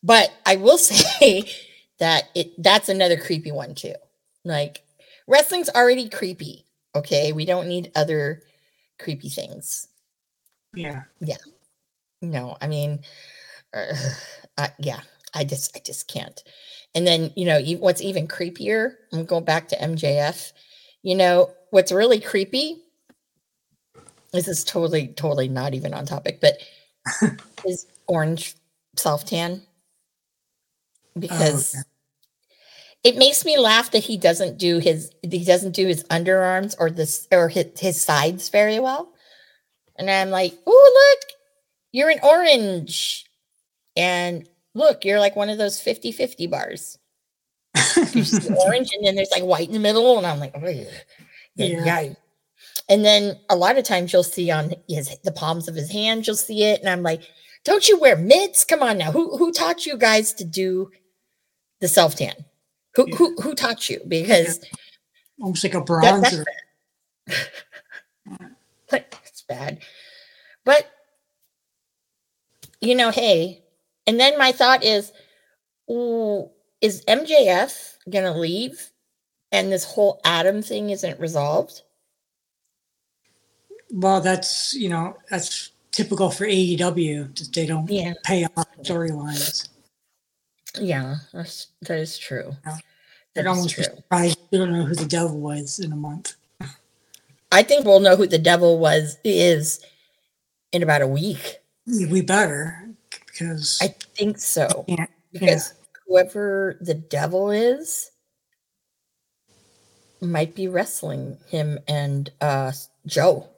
but 0.03 0.33
i 0.47 0.57
will 0.57 0.79
say 0.93 1.45
that 1.99 2.31
it 2.35 2.51
that's 2.63 2.89
another 2.89 3.17
creepy 3.17 3.53
one 3.53 3.75
too. 3.75 3.95
Like 4.45 4.83
wrestling's 5.27 5.69
already 5.69 6.09
creepy 6.09 6.67
okay? 6.95 7.33
We 7.33 7.45
don't 7.45 7.69
need 7.69 7.93
other 7.95 8.43
creepy 8.99 9.29
things. 9.29 9.89
Yeah. 10.75 11.03
yeah. 11.21 11.37
no 12.23 12.57
i 12.63 12.67
mean 12.67 13.01
uh, 13.75 13.93
uh, 14.59 14.69
yeah 14.79 15.01
i 15.35 15.45
just 15.45 15.77
i 15.77 15.81
just 15.85 16.09
can't. 16.09 16.43
And 16.95 17.07
then 17.07 17.31
you 17.37 17.47
know 17.47 17.61
what's 17.79 18.03
even 18.03 18.29
creepier 18.29 18.95
i'm 19.13 19.25
going 19.25 19.45
back 19.45 19.69
to 19.69 19.77
mjf 19.77 20.53
you 21.03 21.15
know 21.15 21.51
what's 21.71 21.91
really 21.91 22.21
creepy 22.21 22.83
this 24.33 24.47
is 24.47 24.63
totally 24.63 25.09
totally 25.09 25.49
not 25.49 25.73
even 25.73 25.95
on 25.95 26.05
topic 26.05 26.41
but 26.41 26.59
is 27.67 27.87
orange 28.09 28.55
self 28.97 29.25
tan 29.25 29.63
oh, 29.63 31.21
because 31.21 31.75
okay. 31.75 31.83
it 33.05 33.17
makes 33.17 33.45
me 33.47 33.57
laugh 33.59 33.91
that 33.91 34.05
he 34.05 34.19
doesn't 34.19 34.59
do 34.59 34.79
his 34.79 35.11
he 35.23 35.45
doesn't 35.47 35.73
do 35.73 35.87
his 35.87 36.05
underarms 36.05 36.77
or 36.79 36.91
this 36.91 37.27
or 37.33 37.49
his, 37.49 37.67
his 37.79 38.03
sides 38.03 38.51
very 38.51 38.79
well. 38.81 39.15
And 39.97 40.11
i'm 40.11 40.29
like 40.29 40.53
oh 40.67 41.15
look 41.17 41.33
you're 41.93 42.09
an 42.09 42.21
orange. 42.23 43.27
And 43.97 44.49
look 44.75 45.05
you're 45.05 45.21
like 45.21 45.37
one 45.37 45.51
of 45.51 45.59
those 45.59 45.81
50 45.81 46.13
50 46.13 46.47
bars 46.47 46.99
see 47.77 48.49
orange 48.67 48.91
and 48.95 49.07
then 49.07 49.15
there's 49.15 49.31
like 49.31 49.43
white 49.45 49.67
in 49.69 49.73
the 49.75 49.79
middle 49.79 50.17
and 50.19 50.27
i'm 50.27 50.39
like 50.41 50.53
oh 50.55 50.69
yeah 50.69 50.85
Yeah. 51.57 51.85
yeah 51.85 52.15
and 52.89 53.05
then 53.05 53.39
a 53.51 53.57
lot 53.57 53.77
of 53.79 53.85
times 53.85 54.13
you'll 54.13 54.23
see 54.23 54.51
on 54.51 54.75
his 54.89 55.17
the 55.25 55.33
palms 55.33 55.69
of 55.69 55.75
his 55.75 55.91
hands 55.91 56.27
you'll 56.27 56.37
see 56.37 56.65
it 56.65 56.81
and 56.81 56.89
i'm 56.89 57.03
like 57.03 57.23
don't 57.65 57.89
you 57.89 57.99
wear 57.99 58.17
mitts 58.17 58.65
come 58.65 58.83
on 58.83 58.99
now 58.99 59.11
who 59.13 59.37
who 59.37 59.53
taught 59.53 59.87
you 59.87 59.97
guys 59.97 60.33
to 60.35 60.45
do 60.45 60.91
the 61.81 61.89
self 61.89 62.15
tan 62.17 62.35
who 62.95 63.07
Yeah. 63.09 63.17
who 63.17 63.37
who 63.43 63.55
taught 63.55 63.89
you 63.91 64.01
because 64.07 64.61
Almost 65.41 65.65
like 65.65 65.75
a 65.75 65.79
that- 65.81 66.21
that's 66.23 66.35
bronzer. 66.37 66.45
but 68.91 69.15
it's 69.27 69.43
bad. 69.43 69.79
But 70.65 70.89
you 72.81 72.95
know, 72.95 73.11
hey, 73.11 73.62
and 74.07 74.19
then 74.19 74.39
my 74.39 74.53
thought 74.53 74.85
is, 74.85 75.13
ooh, 75.91 76.49
is 76.81 77.05
MJF 77.07 77.97
gonna 78.11 78.37
leave 78.37 78.91
and 79.53 79.71
this 79.71 79.85
whole 79.85 80.21
Adam 80.25 80.63
thing 80.63 80.91
isn't 80.91 81.21
resolved? 81.21 81.83
Well, 83.91 84.21
that's 84.21 84.75
you 84.75 84.89
know 84.89 85.17
that's 85.31 85.71
typical 85.91 86.31
for 86.31 86.47
AEW 86.47 87.37
that 87.37 87.53
they 87.53 87.67
don't 87.67 87.89
Yeah. 87.91 88.15
pay 88.25 88.45
off 88.57 88.67
storylines. 88.83 89.69
Yeah, 90.81 91.17
that's 91.33 91.69
that 91.83 91.99
is 91.99 92.17
true. 92.17 92.57
Yeah. 92.67 92.79
That 93.35 93.47
I'd 93.47 93.49
almost 93.51 93.75
true. 93.75 93.85
surprised 93.85 94.39
we 94.51 94.59
don't 94.59 94.73
know 94.73 94.85
who 94.85 94.95
the 94.95 95.05
devil 95.07 95.39
was 95.39 95.79
in 95.79 95.93
a 95.93 95.97
month. 95.97 96.35
I 97.51 97.63
think 97.63 97.85
we'll 97.85 98.01
know 98.01 98.17
who 98.17 98.27
the 98.27 98.39
devil 98.39 98.79
was 98.79 99.19
is 99.25 99.85
in 100.73 100.83
about 100.83 101.03
a 101.03 101.07
week. 101.07 101.59
We 101.87 102.23
better 102.23 102.92
because 103.33 103.79
I 103.81 103.89
think 103.89 104.39
so. 104.39 104.85
can't. 104.89 105.11
because 105.33 105.75
whoever 106.07 106.77
the 106.81 106.95
devil 106.95 107.51
is 107.51 108.11
might 110.21 110.55
be 110.55 110.69
wrestling 110.69 111.39
him 111.49 111.79
and 111.89 112.31
uh 112.41 112.73
Joe 113.07 113.49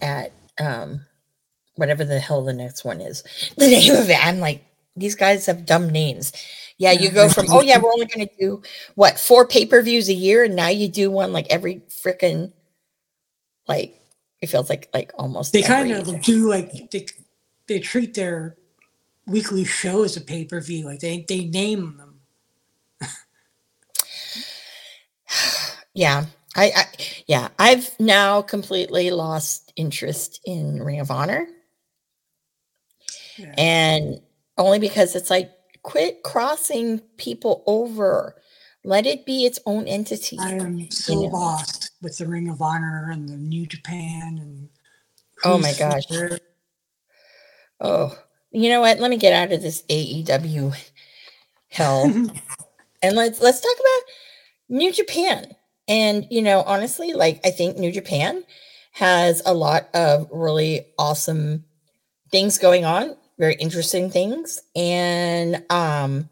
at 0.00 0.32
um 0.58 1.02
whatever 1.74 2.04
the 2.04 2.20
hell 2.20 2.42
the 2.42 2.52
next 2.52 2.84
one 2.84 3.00
is. 3.00 3.24
The 3.56 3.66
name 3.66 3.94
of 3.94 4.08
it. 4.08 4.24
I'm 4.24 4.38
like, 4.38 4.64
these 4.96 5.14
guys 5.14 5.46
have 5.46 5.66
dumb 5.66 5.90
names. 5.90 6.32
Yeah, 6.78 6.92
you 6.92 7.10
go 7.10 7.28
from 7.28 7.46
oh 7.50 7.60
yeah, 7.60 7.78
we're 7.78 7.92
only 7.92 8.06
gonna 8.06 8.28
do 8.38 8.62
what 8.94 9.18
four 9.18 9.46
pay-per-views 9.46 10.08
a 10.08 10.14
year, 10.14 10.44
and 10.44 10.56
now 10.56 10.68
you 10.68 10.88
do 10.88 11.10
one 11.10 11.32
like 11.32 11.46
every 11.50 11.82
freaking 11.88 12.52
like 13.68 14.00
it 14.40 14.48
feels 14.48 14.70
like 14.70 14.88
like 14.94 15.12
almost 15.18 15.52
They 15.52 15.62
kind 15.62 15.92
of 15.92 16.22
do 16.22 16.48
like 16.48 16.90
they 16.90 17.06
they 17.70 17.78
treat 17.78 18.14
their 18.14 18.56
weekly 19.26 19.64
show 19.64 20.02
as 20.02 20.16
a 20.16 20.20
pay 20.20 20.44
per 20.44 20.60
view. 20.60 20.84
Like 20.84 20.98
they 20.98 21.24
they 21.28 21.44
name 21.44 21.96
them. 21.96 22.20
yeah 25.94 26.24
I, 26.56 26.72
I 26.74 26.84
yeah 27.28 27.48
i've 27.58 27.88
now 28.00 28.42
completely 28.42 29.10
lost 29.10 29.72
interest 29.76 30.40
in 30.44 30.82
ring 30.82 30.98
of 30.98 31.10
honor 31.12 31.46
Yeah. 33.36 33.54
and 33.56 34.20
only 34.58 34.80
because 34.80 35.14
it's 35.14 35.30
like 35.30 35.50
quit 35.82 36.24
crossing 36.24 36.98
people 37.16 37.62
over 37.66 38.34
let 38.84 39.06
it 39.06 39.24
be 39.24 39.44
its 39.46 39.60
own 39.66 39.86
entity 39.86 40.36
I 40.40 40.54
am 40.54 40.90
so 40.90 41.14
know. 41.14 41.20
lost 41.28 41.92
with 42.02 42.18
the 42.18 42.26
Ring 42.26 42.48
of 42.48 42.60
Honor 42.62 43.10
and 43.12 43.28
the 43.28 43.36
New 43.36 43.66
Japan 43.66 44.38
and. 44.40 44.68
Oh 45.44 45.58
my 45.58 45.72
gosh. 45.78 46.06
there. 46.06 46.38
Oh 47.80 48.16
you 48.50 48.68
know 48.68 48.80
what 48.80 48.98
let 48.98 49.10
me 49.10 49.16
get 49.16 49.32
out 49.32 49.52
of 49.52 49.62
this 49.62 49.82
aew 49.88 50.74
hell 51.68 52.04
and 53.02 53.16
let's 53.16 53.40
let's 53.40 53.60
talk 53.60 53.76
about 53.76 54.14
new 54.68 54.92
japan 54.92 55.54
And, 55.88 56.26
you 56.30 56.40
know, 56.40 56.62
honestly, 56.62 57.14
like 57.14 57.40
I 57.44 57.50
think 57.50 57.76
New 57.76 57.90
Japan 57.90 58.44
has 58.92 59.42
a 59.44 59.52
lot 59.52 59.88
of 59.92 60.28
really 60.30 60.86
awesome 60.96 61.64
things 62.30 62.58
going 62.58 62.84
on, 62.84 63.16
very 63.40 63.54
interesting 63.54 64.08
things. 64.08 64.60
And, 64.76 65.64
um, 65.68 66.28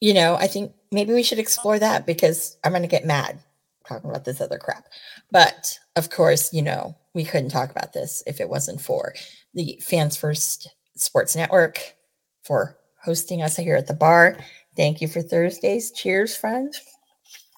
you 0.00 0.14
know, 0.14 0.34
I 0.36 0.46
think 0.46 0.72
maybe 0.90 1.12
we 1.12 1.22
should 1.22 1.38
explore 1.38 1.78
that 1.78 2.06
because 2.06 2.56
I'm 2.64 2.72
going 2.72 2.82
to 2.82 2.88
get 2.88 3.04
mad 3.04 3.38
talking 3.86 4.08
about 4.08 4.24
this 4.24 4.40
other 4.40 4.58
crap. 4.58 4.86
But 5.30 5.78
of 5.94 6.08
course, 6.08 6.54
you 6.54 6.62
know, 6.62 6.96
we 7.12 7.24
couldn't 7.24 7.50
talk 7.50 7.70
about 7.70 7.92
this 7.92 8.22
if 8.26 8.40
it 8.40 8.48
wasn't 8.48 8.80
for 8.80 9.12
the 9.54 9.78
Fans 9.82 10.16
First 10.16 10.68
Sports 10.96 11.36
Network 11.36 11.94
for 12.42 12.76
hosting 13.02 13.42
us 13.42 13.56
here 13.56 13.76
at 13.76 13.86
the 13.86 13.94
bar. 13.94 14.36
Thank 14.76 15.00
you 15.00 15.08
for 15.08 15.22
Thursdays. 15.22 15.90
Cheers, 15.90 16.36
friends. 16.36 16.80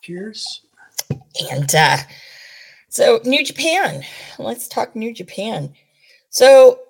Cheers. 0.02 0.62
And 1.50 1.72
uh, 1.74 1.98
so, 2.88 3.20
New 3.24 3.44
Japan. 3.44 4.02
Let's 4.38 4.68
talk 4.68 4.96
New 4.96 5.12
Japan. 5.12 5.74
So, 6.30 6.80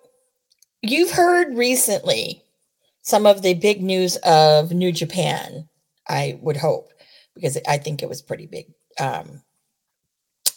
you've 0.83 1.11
heard 1.11 1.57
recently 1.57 2.43
some 3.03 3.27
of 3.27 3.43
the 3.43 3.55
big 3.55 3.83
news 3.83 4.17
of 4.25 4.73
New 4.73 4.93
Japan, 4.93 5.69
I 6.09 6.39
would 6.41 6.57
hope, 6.57 6.93
because 7.35 7.59
I 7.69 7.77
think 7.77 8.03
it 8.03 8.09
was 8.09 8.23
pretty 8.23 8.47
big. 8.47 8.67
Um, 8.99 9.43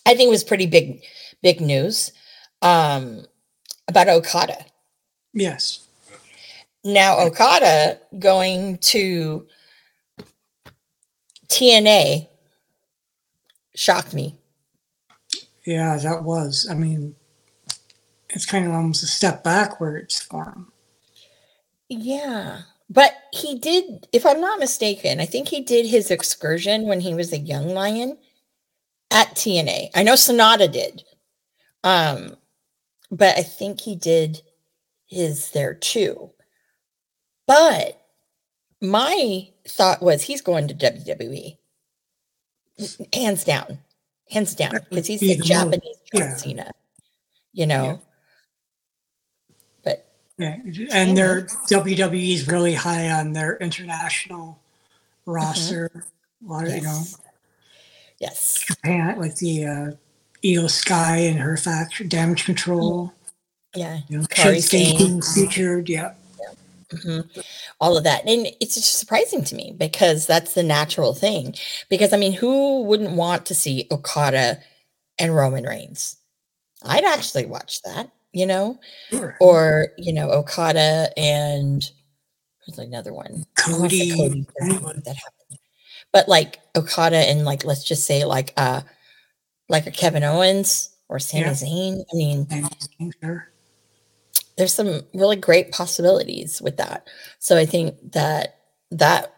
I 0.05 0.15
think 0.15 0.27
it 0.27 0.31
was 0.31 0.43
pretty 0.45 0.67
big, 0.67 1.03
big 1.41 1.59
news 1.59 2.13
um, 2.61 3.25
about 3.87 4.09
Okada. 4.09 4.65
Yes. 5.33 5.87
Now, 6.83 7.19
Okada 7.19 7.99
going 8.17 8.77
to 8.79 9.47
TNA 11.47 12.27
shocked 13.75 14.13
me. 14.13 14.35
Yeah, 15.65 15.97
that 15.97 16.23
was. 16.23 16.67
I 16.69 16.75
mean, 16.75 17.15
it's 18.29 18.45
kind 18.45 18.65
of 18.65 18.71
almost 18.71 19.03
a 19.03 19.07
step 19.07 19.43
backwards 19.43 20.19
for 20.19 20.45
him. 20.45 20.71
Yeah. 21.89 22.61
But 22.89 23.13
he 23.33 23.59
did, 23.59 24.07
if 24.13 24.25
I'm 24.25 24.39
not 24.39 24.59
mistaken, 24.59 25.19
I 25.19 25.25
think 25.25 25.49
he 25.49 25.61
did 25.61 25.85
his 25.85 26.09
excursion 26.09 26.83
when 26.83 27.01
he 27.01 27.13
was 27.13 27.33
a 27.33 27.37
young 27.37 27.69
lion 27.69 28.17
at 29.11 29.35
TNA. 29.35 29.89
I 29.93 30.03
know 30.03 30.13
Sanada 30.13 30.71
did. 30.71 31.03
Um, 31.83 32.37
but 33.11 33.37
I 33.37 33.43
think 33.43 33.81
he 33.81 33.95
did 33.95 34.41
his 35.05 35.51
there 35.51 35.73
too. 35.73 36.31
But 37.45 38.01
my 38.81 39.49
thought 39.67 40.01
was 40.01 40.23
he's 40.23 40.41
going 40.41 40.67
to 40.67 40.75
WWE. 40.75 41.57
Hands 43.13 43.43
down. 43.43 43.79
Hands 44.29 44.53
down. 44.53 44.79
Because 44.89 45.07
he's 45.07 45.21
the 45.21 45.37
Japanese 45.37 45.97
John 46.13 46.21
yeah. 46.21 46.35
Cena. 46.35 46.71
You 47.53 47.65
know? 47.65 48.01
But 49.83 50.07
Yeah, 50.37 50.57
and 50.91 51.17
their 51.17 51.43
WWE 51.43 52.33
is 52.33 52.47
really 52.47 52.73
high 52.73 53.09
on 53.09 53.33
their 53.33 53.57
international 53.57 54.59
roster. 55.25 56.05
A 56.45 56.51
lot 56.51 56.67
of 56.67 56.75
you 56.75 56.81
know 56.81 56.89
yes. 56.89 57.21
Yes. 58.19 58.65
Japan, 58.67 59.19
like 59.19 59.35
the 59.35 59.65
uh, 59.65 59.91
Io 60.47 60.67
Sky 60.67 61.17
and 61.17 61.39
her 61.39 61.57
faction, 61.57 62.07
Damage 62.07 62.45
Control. 62.45 63.13
Yeah. 63.75 63.99
You 64.07 64.19
know, 64.19 64.23
Kairi 64.25 64.57
Shinsuke 64.57 64.61
Sane. 64.63 64.97
being 64.97 65.21
featured. 65.21 65.89
Yeah, 65.89 66.13
Mhm. 66.93 67.27
all 67.81 67.97
of 67.97 68.05
that 68.05 68.25
and 68.25 68.47
it's 68.61 68.75
just 68.75 68.97
surprising 68.97 69.43
to 69.43 69.55
me 69.55 69.73
because 69.77 70.25
that's 70.25 70.53
the 70.53 70.63
natural 70.63 71.13
thing 71.13 71.53
because 71.89 72.13
i 72.13 72.17
mean 72.17 72.31
who 72.31 72.81
wouldn't 72.83 73.11
want 73.11 73.45
to 73.45 73.53
see 73.53 73.85
okada 73.91 74.57
and 75.19 75.35
roman 75.35 75.65
reigns 75.65 76.15
i'd 76.83 77.03
actually 77.03 77.45
watch 77.45 77.81
that 77.81 78.09
you 78.31 78.45
know 78.45 78.79
sure. 79.09 79.35
or 79.41 79.87
you 79.97 80.13
know 80.13 80.29
okada 80.31 81.09
and 81.17 81.91
there's 82.65 82.79
another 82.79 83.11
one 83.13 83.43
Cody, 83.57 84.11
but 84.15 84.15
I 84.15 84.67
don't 84.69 84.71
anyone. 84.71 84.93
think 84.93 85.03
that 85.03 85.15
happened. 85.17 85.59
but 86.13 86.29
like 86.29 86.61
okada 86.77 87.17
and 87.17 87.43
like 87.43 87.65
let's 87.65 87.83
just 87.83 88.05
say 88.05 88.23
like 88.23 88.53
uh 88.55 88.79
like 89.69 89.85
a 89.87 89.91
kevin 89.91 90.23
owens 90.23 90.89
or 91.09 91.19
Sami 91.19 91.43
Yeah. 91.43 91.51
Zayn. 91.51 92.01
i 92.13 92.15
mean 92.15 92.47
sure. 93.21 93.49
there's 94.57 94.73
some 94.73 95.01
really 95.13 95.35
great 95.35 95.71
possibilities 95.71 96.61
with 96.61 96.77
that. 96.77 97.07
So 97.39 97.57
I 97.57 97.65
think 97.65 97.95
that 98.13 98.55
that 98.91 99.33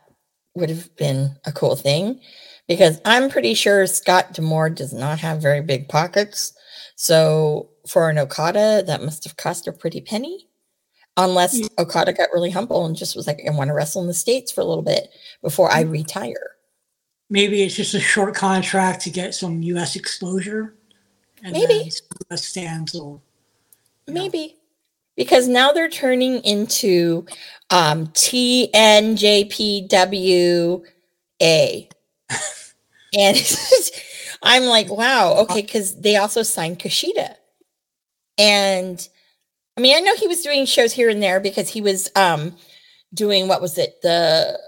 would 0.55 0.69
have 0.69 0.95
been 0.95 1.35
a 1.45 1.51
cool 1.51 1.75
thing 1.75 2.19
because 2.67 2.99
I'm 3.05 3.29
pretty 3.29 3.53
sure 3.53 3.85
Scott 3.87 4.33
D'Amore 4.33 4.69
does 4.69 4.93
not 4.93 5.19
have 5.19 5.41
very 5.41 5.61
big 5.61 5.89
pockets. 5.89 6.53
So 6.95 7.69
for 7.87 8.09
an 8.09 8.17
Okada, 8.17 8.83
that 8.87 9.03
must 9.03 9.23
have 9.25 9.37
cost 9.37 9.67
a 9.67 9.71
pretty 9.71 10.01
penny. 10.01 10.47
Unless 11.17 11.59
Yeah. 11.59 11.67
Okada 11.79 12.13
got 12.13 12.29
really 12.33 12.49
humble 12.51 12.85
and 12.85 12.95
just 12.95 13.15
was 13.15 13.27
like, 13.27 13.41
I 13.45 13.51
want 13.51 13.67
to 13.69 13.73
wrestle 13.73 14.01
in 14.01 14.07
the 14.07 14.13
States 14.13 14.51
for 14.51 14.61
a 14.61 14.65
little 14.65 14.83
bit 14.83 15.09
before 15.41 15.69
I 15.71 15.81
retire. 15.81 16.51
Maybe 17.29 17.61
it's 17.61 17.75
just 17.75 17.93
a 17.93 17.99
short 17.99 18.33
contract 18.35 19.01
to 19.01 19.09
get 19.09 19.35
some 19.35 19.61
U.S. 19.61 19.95
exposure. 19.95 20.75
And 21.43 21.53
Maybe. 21.53 21.67
then 21.67 21.85
U.S. 22.31 22.45
stands 22.45 22.93
will. 22.93 23.21
you 24.07 24.13
know, 24.13 24.21
Maybe. 24.21 24.55
Because 25.15 25.47
now 25.47 25.71
they're 25.71 25.89
turning 25.89 26.39
into 26.43 27.25
um, 27.69 28.07
TNJPWA. 28.07 29.21
and 33.17 33.37
I'm 34.43 34.63
like, 34.63 34.89
wow, 34.89 35.35
okay, 35.39 35.61
because 35.61 35.99
they 35.99 36.15
also 36.15 36.43
signed 36.43 36.79
Kushida. 36.79 37.35
And 38.37 39.07
I 39.77 39.81
mean, 39.81 39.95
I 39.95 39.99
know 39.99 40.15
he 40.15 40.27
was 40.27 40.41
doing 40.41 40.65
shows 40.65 40.93
here 40.93 41.09
and 41.09 41.21
there 41.21 41.39
because 41.39 41.69
he 41.69 41.81
was 41.81 42.09
um 42.15 42.55
doing 43.13 43.47
what 43.47 43.61
was 43.61 43.77
it? 43.77 44.01
The 44.01 44.59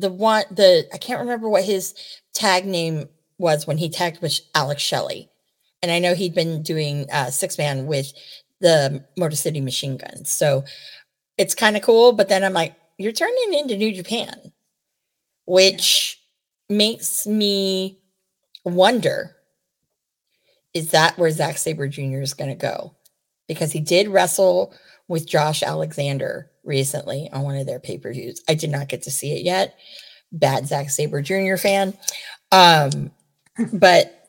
the 0.00 0.10
one 0.10 0.44
the 0.50 0.88
I 0.92 0.98
can't 0.98 1.20
remember 1.20 1.48
what 1.48 1.64
his 1.64 1.94
tag 2.32 2.66
name 2.66 3.08
was 3.38 3.66
when 3.66 3.78
he 3.78 3.88
tagged 3.88 4.20
with 4.22 4.40
Alex 4.54 4.82
Shelley. 4.82 5.28
And 5.82 5.90
I 5.90 5.98
know 5.98 6.14
he'd 6.14 6.34
been 6.34 6.62
doing 6.62 7.06
uh 7.12 7.30
six 7.30 7.58
man 7.58 7.86
with 7.86 8.12
the 8.60 9.04
Motor 9.16 9.36
City 9.36 9.60
Machine 9.60 9.96
Guns. 9.96 10.30
So 10.30 10.64
it's 11.38 11.54
kind 11.54 11.76
of 11.76 11.82
cool, 11.82 12.12
but 12.12 12.28
then 12.28 12.44
I'm 12.44 12.52
like, 12.52 12.74
you're 12.98 13.12
turning 13.12 13.54
into 13.54 13.76
New 13.76 13.92
Japan, 13.92 14.52
which 15.46 16.20
makes 16.68 17.26
me 17.26 17.98
wonder 18.64 19.36
is 20.72 20.90
that 20.92 21.18
where 21.18 21.30
Zack 21.30 21.58
Sabre 21.58 21.88
Jr. 21.88 22.20
is 22.20 22.34
going 22.34 22.50
to 22.50 22.56
go? 22.56 22.94
Because 23.48 23.72
he 23.72 23.80
did 23.80 24.08
wrestle 24.08 24.72
with 25.08 25.26
Josh 25.26 25.62
Alexander 25.62 26.49
recently 26.64 27.28
on 27.32 27.42
one 27.42 27.56
of 27.56 27.66
their 27.66 27.80
pay 27.80 27.98
per 27.98 28.12
views. 28.12 28.42
I 28.48 28.54
did 28.54 28.70
not 28.70 28.88
get 28.88 29.02
to 29.02 29.10
see 29.10 29.32
it 29.32 29.42
yet. 29.42 29.78
Bad 30.32 30.66
Zack 30.66 30.90
Sabre 30.90 31.22
Jr. 31.22 31.56
fan. 31.56 31.94
Um, 32.52 33.10
but 33.72 34.28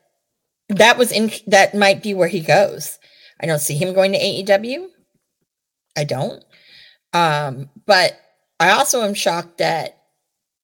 that 0.69 0.97
was 0.97 1.11
in 1.11 1.31
that 1.47 1.75
might 1.75 2.01
be 2.01 2.13
where 2.13 2.27
he 2.27 2.39
goes. 2.39 2.97
I 3.39 3.45
don't 3.45 3.59
see 3.59 3.75
him 3.75 3.93
going 3.93 4.13
to 4.13 4.19
AEW. 4.19 4.87
I 5.97 6.03
don't. 6.03 6.43
Um, 7.13 7.69
but 7.85 8.19
I 8.59 8.71
also 8.71 9.01
am 9.01 9.13
shocked 9.13 9.57
that 9.57 9.97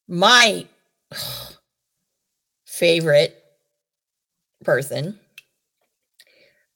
my 0.08 0.66
favorite 2.66 3.44
person, 4.64 5.20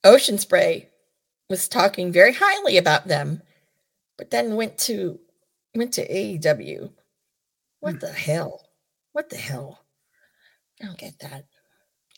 Ocean 0.03 0.37
Spray, 0.37 0.89
was 1.49 1.67
talking 1.67 2.11
very 2.11 2.33
highly 2.33 2.77
about 2.77 3.07
them, 3.07 3.41
but 4.21 4.29
then 4.29 4.55
went 4.55 4.77
to 4.77 5.19
went 5.73 5.91
to 5.95 6.07
AEW. 6.07 6.91
What 7.79 7.99
the 7.99 8.11
hell? 8.11 8.61
What 9.13 9.31
the 9.31 9.35
hell? 9.35 9.83
I 10.79 10.85
don't 10.85 10.97
get 10.99 11.17
that. 11.21 11.45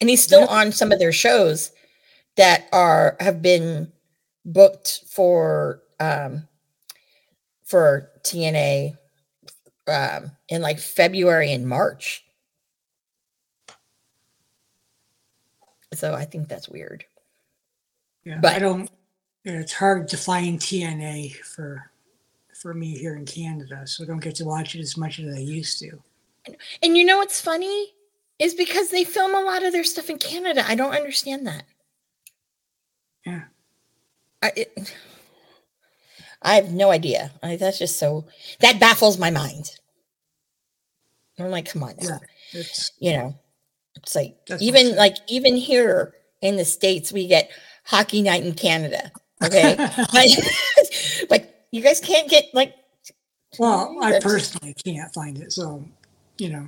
And 0.02 0.10
he's 0.10 0.22
still 0.22 0.46
on 0.50 0.74
some 0.74 0.92
of 0.92 1.00
their 1.00 1.14
shows 1.14 1.72
that 2.36 2.68
are 2.74 3.16
have 3.22 3.42
been 3.42 3.94
booked 4.44 5.06
for 5.08 5.82
um 6.02 6.46
for 7.64 8.12
TNA 8.24 8.98
um 9.88 10.32
in 10.50 10.62
like 10.62 10.80
February 10.80 11.54
and 11.54 11.66
March. 11.66 12.26
So 15.94 16.14
I 16.14 16.26
think 16.26 16.50
that's 16.50 16.68
weird. 16.68 17.06
Yeah, 18.26 18.40
But- 18.42 18.56
I 18.56 18.60
don't. 18.60 18.92
yeah, 19.46 19.60
It's 19.62 19.72
hard 19.72 20.10
to 20.10 20.18
find 20.18 20.60
TNA 20.60 21.36
for 21.38 21.90
for 22.64 22.74
me 22.74 22.98
here 22.98 23.18
in 23.18 23.26
Canada, 23.26 23.86
so 23.86 24.06
I 24.06 24.08
don't 24.08 24.24
get 24.24 24.36
to 24.36 24.46
watch 24.46 24.74
it 24.74 24.80
as 24.80 24.96
much 24.96 25.20
as 25.20 25.36
I 25.36 25.40
used 25.40 25.80
to. 25.80 26.02
And 26.82 26.98
you 26.98 27.04
know 27.04 27.18
what's 27.18 27.42
funny 27.42 27.94
is 28.40 28.54
because 28.54 28.90
they 28.90 29.04
film 29.04 29.36
a 29.36 29.42
lot 29.42 29.64
of 29.64 29.74
their 29.74 29.84
stuff 29.84 30.10
in 30.10 30.18
Canada. 30.18 30.64
I 30.66 30.76
don't 30.76 30.96
understand 30.96 31.46
that. 31.46 31.66
Yeah. 33.26 33.42
I 34.42 34.52
it, 34.56 34.96
I 36.42 36.56
have 36.56 36.72
no 36.72 36.90
idea. 36.90 37.32
I, 37.44 37.58
that's 37.58 37.80
just 37.80 38.00
so 38.00 38.26
that 38.62 38.80
baffles 38.80 39.18
my 39.18 39.30
mind. 39.30 39.72
I'm 41.38 41.52
like, 41.52 41.70
come 41.70 41.84
on, 41.84 41.96
now. 42.02 42.20
Yeah. 42.54 42.64
You 43.00 43.18
know. 43.18 43.40
It's 43.98 44.16
like 44.16 44.38
even 44.60 44.88
awesome. 44.88 44.98
like 44.98 45.18
even 45.28 45.56
here 45.58 46.14
in 46.42 46.56
the 46.56 46.66
states, 46.66 47.12
we 47.12 47.28
get 47.28 47.52
hockey 47.84 48.22
night 48.22 48.44
in 48.44 48.54
Canada. 48.54 49.12
Okay, 49.44 49.76
you 51.74 51.82
guys 51.82 52.00
can't 52.00 52.30
get 52.30 52.46
like 52.54 52.76
well, 53.60 53.98
I 54.02 54.20
personally 54.20 54.74
can't 54.86 55.14
find 55.14 55.38
it, 55.40 55.52
so 55.52 55.84
you 56.38 56.50
know 56.50 56.68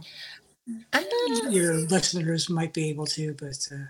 know. 0.68 1.50
your 1.50 1.76
listeners 1.76 2.50
might 2.50 2.74
be 2.74 2.90
able 2.90 3.06
to, 3.06 3.34
but 3.36 3.68
uh, 3.72 3.86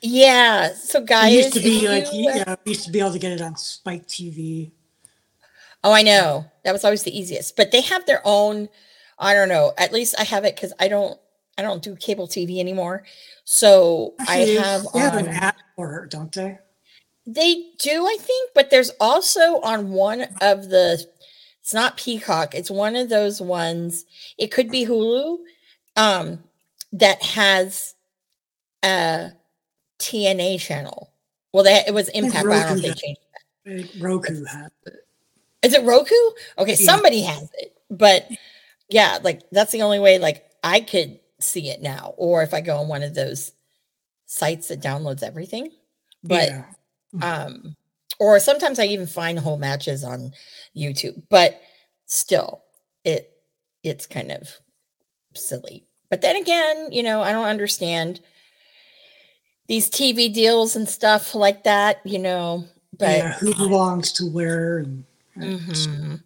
yeah. 0.00 0.72
So 0.72 1.04
guys, 1.04 1.32
it 1.32 1.36
used 1.36 1.52
to 1.54 1.60
be 1.60 1.88
like 1.88 2.12
you, 2.12 2.30
yeah, 2.32 2.54
we 2.64 2.72
used 2.72 2.86
to 2.86 2.92
be 2.92 3.00
able 3.00 3.12
to 3.12 3.18
get 3.18 3.32
it 3.32 3.40
on 3.40 3.56
Spike 3.56 4.06
TV. 4.06 4.70
Oh, 5.82 5.92
I 5.92 6.02
know. 6.02 6.44
That 6.64 6.72
was 6.72 6.84
always 6.84 7.02
the 7.02 7.18
easiest. 7.18 7.56
But 7.56 7.72
they 7.72 7.80
have 7.80 8.04
their 8.06 8.20
own, 8.24 8.68
I 9.18 9.34
don't 9.34 9.48
know. 9.48 9.72
At 9.78 9.92
least 9.92 10.14
I 10.18 10.24
have 10.24 10.44
it 10.44 10.54
because 10.54 10.72
I 10.78 10.88
don't 10.88 11.18
I 11.58 11.62
don't 11.62 11.82
do 11.82 11.96
cable 11.96 12.28
TV 12.28 12.58
anymore. 12.58 13.04
So 13.44 14.14
Actually, 14.20 14.58
I 14.58 14.62
have 14.62 14.86
they 14.92 14.98
have 15.00 15.16
an 15.16 15.28
app 15.28 15.56
for 15.74 16.04
it, 16.04 16.10
don't 16.10 16.32
they? 16.32 16.58
They 17.34 17.70
do, 17.78 18.06
I 18.06 18.16
think, 18.18 18.50
but 18.54 18.70
there's 18.70 18.90
also 19.00 19.60
on 19.60 19.92
one 19.92 20.22
of 20.40 20.68
the 20.68 21.04
it's 21.60 21.74
not 21.74 21.96
Peacock, 21.96 22.54
it's 22.54 22.70
one 22.70 22.96
of 22.96 23.08
those 23.08 23.40
ones, 23.40 24.04
it 24.38 24.50
could 24.50 24.70
be 24.70 24.86
Hulu, 24.86 25.38
um, 25.96 26.42
that 26.92 27.22
has 27.22 27.94
a 28.82 29.30
TNA 29.98 30.58
channel. 30.60 31.12
Well, 31.52 31.64
that 31.64 31.86
it 31.86 31.94
was 31.94 32.08
Impact, 32.08 32.36
I 32.38 32.42
don't 32.42 32.50
know 32.50 32.74
if 32.76 32.82
they 32.82 32.94
changed. 32.94 33.20
Uh, 33.68 34.02
Roku 34.02 34.44
has 34.46 34.70
it. 34.86 34.94
Is 35.62 35.74
it 35.74 35.84
Roku? 35.84 36.14
Okay, 36.58 36.76
Yeah. 36.78 36.86
somebody 36.86 37.22
has 37.22 37.48
it, 37.58 37.76
but 37.90 38.28
yeah, 38.88 39.18
like 39.22 39.42
that's 39.52 39.72
the 39.72 39.82
only 39.82 39.98
way 40.00 40.18
like 40.18 40.46
I 40.64 40.80
could 40.80 41.20
see 41.38 41.68
it 41.68 41.82
now, 41.82 42.14
or 42.16 42.42
if 42.42 42.54
I 42.54 42.62
go 42.62 42.78
on 42.78 42.88
one 42.88 43.02
of 43.02 43.14
those 43.14 43.52
sites 44.26 44.68
that 44.68 44.80
downloads 44.80 45.22
everything. 45.22 45.70
But 46.22 46.48
yeah. 46.48 46.64
Um, 47.22 47.76
or 48.18 48.38
sometimes 48.40 48.78
I 48.78 48.84
even 48.86 49.06
find 49.06 49.38
whole 49.38 49.58
matches 49.58 50.04
on 50.04 50.32
YouTube, 50.76 51.22
but 51.28 51.60
still, 52.06 52.62
it 53.04 53.32
it's 53.82 54.06
kind 54.06 54.30
of 54.30 54.48
silly. 55.34 55.84
But 56.10 56.22
then 56.22 56.36
again, 56.36 56.92
you 56.92 57.02
know, 57.02 57.22
I 57.22 57.32
don't 57.32 57.46
understand 57.46 58.20
these 59.68 59.88
TV 59.88 60.32
deals 60.32 60.74
and 60.76 60.88
stuff 60.88 61.34
like 61.34 61.64
that, 61.64 62.04
you 62.04 62.18
know. 62.18 62.64
But 62.98 63.18
yeah, 63.18 63.32
who 63.38 63.54
belongs 63.54 64.12
to 64.14 64.26
where 64.26 64.78
and 64.78 65.04
Mhm. 65.38 66.22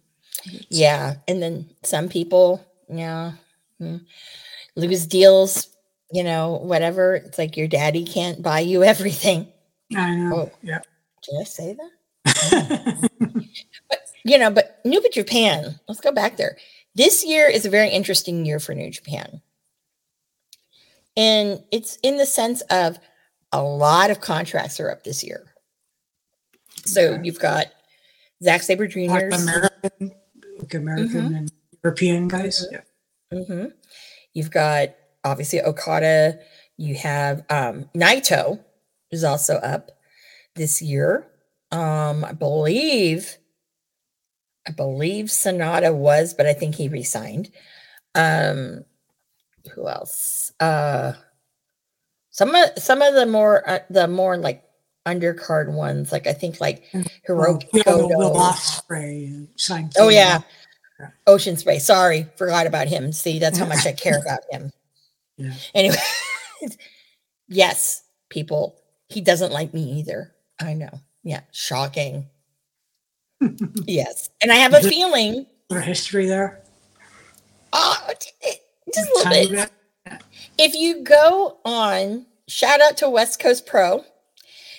Yeah, 0.69 1.15
and 1.27 1.41
then 1.41 1.69
some 1.83 2.09
people, 2.09 2.65
yeah, 2.89 3.33
mm, 3.81 4.01
lose 4.75 5.05
deals, 5.05 5.69
you 6.11 6.23
know, 6.23 6.59
whatever. 6.63 7.15
It's 7.15 7.37
like 7.37 7.55
your 7.55 7.67
daddy 7.67 8.03
can't 8.05 8.41
buy 8.41 8.61
you 8.61 8.83
everything. 8.93 9.47
I 9.95 10.15
know. 10.15 10.35
Oh. 10.35 10.51
Yeah. 10.63 10.79
Did 11.23 11.41
I 11.41 11.43
say 11.43 11.75
that? 11.75 13.09
But 13.89 13.99
you 14.23 14.37
know, 14.39 14.49
but 14.49 14.79
New 14.83 15.01
Japan, 15.11 15.79
let's 15.87 16.01
go 16.01 16.11
back 16.11 16.37
there. 16.37 16.57
This 16.95 17.23
year 17.25 17.47
is 17.47 17.65
a 17.65 17.69
very 17.69 17.89
interesting 17.89 18.45
year 18.45 18.59
for 18.59 18.73
New 18.73 18.89
Japan. 18.89 19.41
And 21.15 21.63
it's 21.71 21.97
in 22.03 22.17
the 22.17 22.25
sense 22.25 22.61
of 22.69 22.97
a 23.51 23.61
lot 23.61 24.09
of 24.09 24.21
contracts 24.21 24.79
are 24.79 24.89
up 24.89 25.03
this 25.03 25.23
year. 25.23 25.53
So 26.85 27.13
Okay. 27.13 27.21
you've 27.23 27.39
got 27.39 27.67
Zack 28.43 28.63
Sabre 28.63 28.83
Like 28.85 28.91
Jr.'s. 28.91 29.41
American, 29.43 30.11
like 30.59 30.73
American 30.73 31.21
Mm-hmm. 31.21 31.35
and 31.35 31.51
European 31.83 32.27
guys. 32.27 32.65
Yeah. 32.71 32.81
hmm 33.43 33.65
You've 34.33 34.51
got 34.51 34.89
obviously 35.23 35.61
Okada. 35.61 36.39
You 36.77 36.95
have 36.95 37.45
um, 37.49 37.89
Naito 37.95 38.59
is 39.15 39.23
also 39.23 39.55
up 39.55 39.91
this 40.55 40.81
year. 40.81 41.25
Um, 41.71 42.23
I 42.23 42.33
believe, 42.33 43.37
I 44.67 44.71
believe 44.71 45.25
Sanada 45.25 45.93
was, 45.93 46.33
but 46.33 46.45
I 46.45 46.53
think 46.53 46.75
he 46.75 46.87
resigned. 46.87 47.49
Um, 48.13 48.85
who 49.73 49.87
else? 49.87 50.51
Uh, 50.59 51.13
some 52.29 52.53
of 52.53 52.69
some 52.77 53.01
of 53.01 53.13
the 53.13 53.25
more 53.25 53.67
uh, 53.67 53.79
the 53.89 54.07
more 54.07 54.37
like 54.37 54.63
undercard 55.05 55.71
ones, 55.71 56.11
like 56.11 56.27
I 56.27 56.33
think 56.33 56.59
like 56.59 56.83
Well, 56.93 57.03
Hiroki 57.27 57.67
yeah, 57.73 57.95
Will 57.95 58.09
Goto. 58.09 58.33
Ospreay 58.39 59.27
and 59.27 59.47
signed 59.55 59.93
Oh 59.97 60.09
yeah. 60.09 60.41
Yeah. 60.99 61.09
Ocean 61.27 61.57
Spray. 61.57 61.79
Sorry, 61.79 62.27
forgot 62.37 62.67
about 62.67 62.87
him. 62.87 63.11
See, 63.11 63.39
that's 63.39 63.57
how 63.57 63.65
much 63.65 63.85
I 63.85 63.91
care 63.91 64.19
about 64.21 64.39
him. 64.49 64.71
Yeah. 65.37 65.53
Anyway, 65.73 65.97
yes, 67.49 68.03
people, 68.29 68.77
he 69.09 69.21
doesn't 69.21 69.51
like 69.51 69.73
me 69.73 69.83
either. 69.99 70.33
I 70.61 70.73
know. 70.73 70.99
Yeah, 71.23 71.41
shocking. 71.51 72.27
yes. 73.85 74.29
And 74.41 74.51
I 74.51 74.55
have 74.55 74.73
a 74.73 74.81
feeling, 74.81 75.45
Or 75.69 75.79
history 75.81 76.27
there. 76.27 76.61
oh, 77.73 78.07
just 78.93 79.09
a 79.09 79.29
little 79.29 79.31
bit. 79.51 79.71
bit. 80.05 80.21
If 80.57 80.75
you 80.75 81.03
go 81.03 81.57
on, 81.65 82.25
shout 82.47 82.81
out 82.81 82.97
to 82.97 83.09
West 83.09 83.39
Coast 83.39 83.65
Pro. 83.65 84.05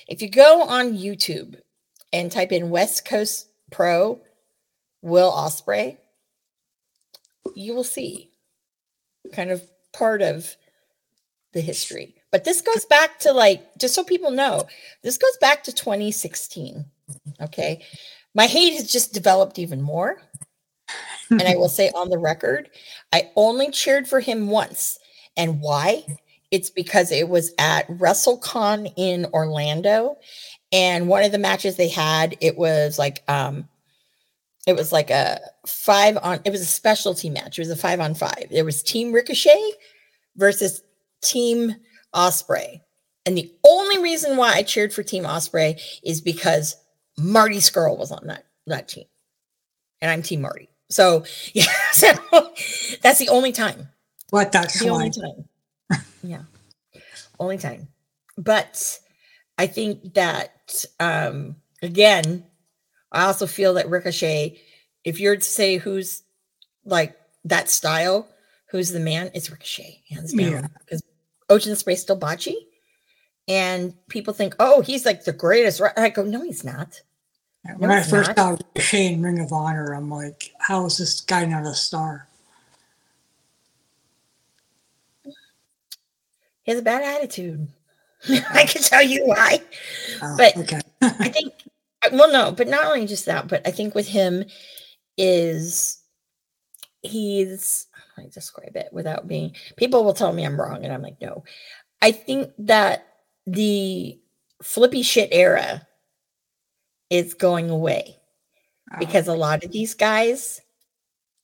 If 0.08 0.22
you 0.22 0.30
go 0.30 0.62
on 0.62 0.96
YouTube 0.96 1.56
and 2.12 2.30
type 2.30 2.52
in 2.52 2.70
West 2.70 3.04
Coast 3.04 3.48
Pro 3.70 4.20
Will 5.02 5.30
Ospreay, 5.32 5.98
you 7.54 7.74
will 7.74 7.84
see 7.84 8.30
kind 9.32 9.50
of 9.50 9.62
part 9.92 10.22
of 10.22 10.56
the 11.52 11.60
history. 11.60 12.15
But 12.32 12.44
this 12.44 12.60
goes 12.60 12.84
back 12.86 13.18
to 13.20 13.32
like, 13.32 13.64
just 13.78 13.94
so 13.94 14.04
people 14.04 14.30
know, 14.30 14.66
this 15.02 15.18
goes 15.18 15.36
back 15.40 15.64
to 15.64 15.72
2016. 15.72 16.84
Okay. 17.40 17.84
My 18.34 18.46
hate 18.46 18.74
has 18.74 18.90
just 18.90 19.14
developed 19.14 19.58
even 19.58 19.80
more. 19.80 20.20
and 21.30 21.42
I 21.42 21.56
will 21.56 21.68
say 21.68 21.90
on 21.90 22.10
the 22.10 22.18
record, 22.18 22.70
I 23.12 23.30
only 23.36 23.70
cheered 23.70 24.06
for 24.06 24.20
him 24.20 24.48
once. 24.48 24.98
And 25.36 25.60
why? 25.60 26.04
It's 26.50 26.70
because 26.70 27.10
it 27.10 27.28
was 27.28 27.52
at 27.58 27.88
WrestleCon 27.88 28.92
in 28.96 29.26
Orlando. 29.32 30.18
And 30.72 31.08
one 31.08 31.24
of 31.24 31.32
the 31.32 31.38
matches 31.38 31.76
they 31.76 31.88
had, 31.88 32.36
it 32.40 32.56
was 32.56 32.98
like 32.98 33.22
um 33.28 33.68
it 34.66 34.74
was 34.74 34.90
like 34.92 35.10
a 35.10 35.38
five 35.64 36.18
on 36.22 36.40
it 36.44 36.50
was 36.50 36.60
a 36.60 36.66
specialty 36.66 37.30
match. 37.30 37.58
It 37.58 37.62
was 37.62 37.70
a 37.70 37.76
five 37.76 38.00
on 38.00 38.14
five. 38.14 38.46
There 38.50 38.64
was 38.64 38.82
Team 38.82 39.12
Ricochet 39.12 39.72
versus 40.36 40.82
Team 41.22 41.76
Ospreay. 42.16 42.80
And 43.26 43.36
the 43.36 43.52
only 43.64 44.02
reason 44.02 44.36
why 44.36 44.52
I 44.54 44.62
cheered 44.62 44.92
for 44.92 45.02
Team 45.02 45.24
Ospreay 45.24 45.80
is 46.02 46.20
because 46.20 46.76
Marty 47.18 47.56
Scurll 47.56 47.98
was 47.98 48.10
on 48.10 48.26
that 48.26 48.46
that 48.66 48.88
team. 48.88 49.04
And 50.00 50.10
I'm 50.10 50.22
Team 50.22 50.40
Marty. 50.40 50.68
So 50.88 51.24
yeah, 51.52 51.64
so 51.92 52.12
that's 53.02 53.18
the 53.18 53.28
only 53.28 53.52
time. 53.52 53.88
What 54.30 54.52
that's 54.52 54.80
The 54.80 54.88
only 54.88 55.10
time. 55.10 56.00
yeah. 56.22 56.42
Only 57.38 57.58
time. 57.58 57.88
But 58.38 58.98
I 59.58 59.66
think 59.66 60.14
that 60.14 60.84
um 61.00 61.56
again, 61.82 62.44
I 63.12 63.24
also 63.24 63.46
feel 63.46 63.74
that 63.74 63.88
Ricochet, 63.90 64.60
if 65.04 65.20
you're 65.20 65.36
to 65.36 65.42
say 65.42 65.76
who's 65.76 66.22
like 66.84 67.16
that 67.44 67.70
style, 67.70 68.28
who's 68.70 68.90
the 68.90 69.00
man, 69.00 69.30
it's 69.34 69.50
Ricochet, 69.50 70.02
hands 70.08 70.32
down. 70.32 70.70
Yeah. 70.90 70.98
Ocean 71.48 71.76
Spray 71.76 71.94
still 71.96 72.18
botchy. 72.18 72.54
And 73.48 73.94
people 74.08 74.34
think, 74.34 74.56
oh, 74.58 74.80
he's 74.80 75.06
like 75.06 75.24
the 75.24 75.32
greatest. 75.32 75.78
right? 75.80 75.92
I 75.96 76.08
go, 76.08 76.24
no, 76.24 76.42
he's 76.42 76.64
not. 76.64 77.00
When 77.76 77.90
No, 77.90 77.96
I 77.96 78.02
first 78.02 78.36
not. 78.36 78.60
saw 78.76 78.96
in 78.96 79.22
Ring 79.22 79.40
of 79.40 79.52
Honor, 79.52 79.92
I'm 79.92 80.10
like, 80.10 80.52
how 80.58 80.86
is 80.86 80.98
this 80.98 81.20
guy 81.20 81.44
not 81.44 81.64
a 81.66 81.74
star? 81.74 82.26
He 85.24 86.72
has 86.72 86.80
a 86.80 86.82
bad 86.84 87.02
attitude. 87.02 87.68
I 88.50 88.64
can 88.66 88.82
tell 88.82 89.02
you 89.02 89.26
why. 89.26 89.60
Oh, 90.22 90.34
But- 90.36 90.56
okay. 90.56 90.80
I 91.02 91.28
think 91.30 91.52
uh, 92.04 92.08
well 92.12 92.30
no, 92.32 92.50
but 92.52 92.68
not 92.68 92.86
only 92.86 93.06
just 93.06 93.26
that, 93.26 93.46
but 93.48 93.66
I 93.66 93.70
think 93.70 93.94
with 93.94 94.08
him 94.08 94.44
is 95.16 95.98
he's 97.02 97.86
I 98.18 98.28
describe 98.32 98.76
it 98.76 98.88
without 98.92 99.28
being 99.28 99.54
people 99.76 100.04
will 100.04 100.14
tell 100.14 100.32
me 100.32 100.44
I'm 100.44 100.60
wrong 100.60 100.84
and 100.84 100.92
I'm 100.92 101.02
like 101.02 101.20
no. 101.20 101.44
I 102.02 102.12
think 102.12 102.52
that 102.58 103.06
the 103.46 104.20
flippy 104.62 105.02
shit 105.02 105.30
era 105.32 105.86
is 107.10 107.34
going 107.34 107.70
away 107.70 108.16
Uh, 108.92 108.98
because 108.98 109.28
a 109.28 109.34
lot 109.34 109.64
of 109.64 109.72
these 109.72 109.94
guys 109.94 110.60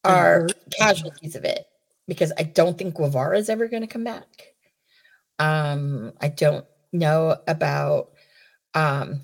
are 0.05 0.43
hurt. 0.43 0.57
casualties 0.71 1.37
of 1.37 1.45
it 1.45 1.67
because 2.09 2.33
I 2.39 2.43
don't 2.45 2.77
think 2.77 2.95
Guevara 2.97 3.39
is 3.39 3.49
ever 3.49 3.69
going 3.69 3.83
to 3.83 3.87
come 3.87 4.05
back. 4.05 4.27
Um, 5.39 6.13
I 6.21 6.29
don't 6.29 6.67
know 6.93 7.37
about 7.49 8.11
um 8.75 9.23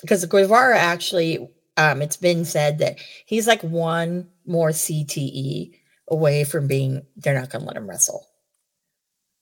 because 0.00 0.24
Guevara 0.26 0.78
actually 0.78 1.48
um 1.76 2.02
it's 2.02 2.16
been 2.16 2.44
said 2.44 2.78
that 2.78 2.98
he's 3.26 3.46
like 3.46 3.62
one 3.62 4.28
more 4.46 4.70
CTE 4.70 5.74
away 6.10 6.44
from 6.44 6.66
being 6.68 7.02
they're 7.16 7.34
not 7.38 7.50
going 7.50 7.62
to 7.62 7.68
let 7.68 7.76
him 7.76 7.88
wrestle. 7.88 8.26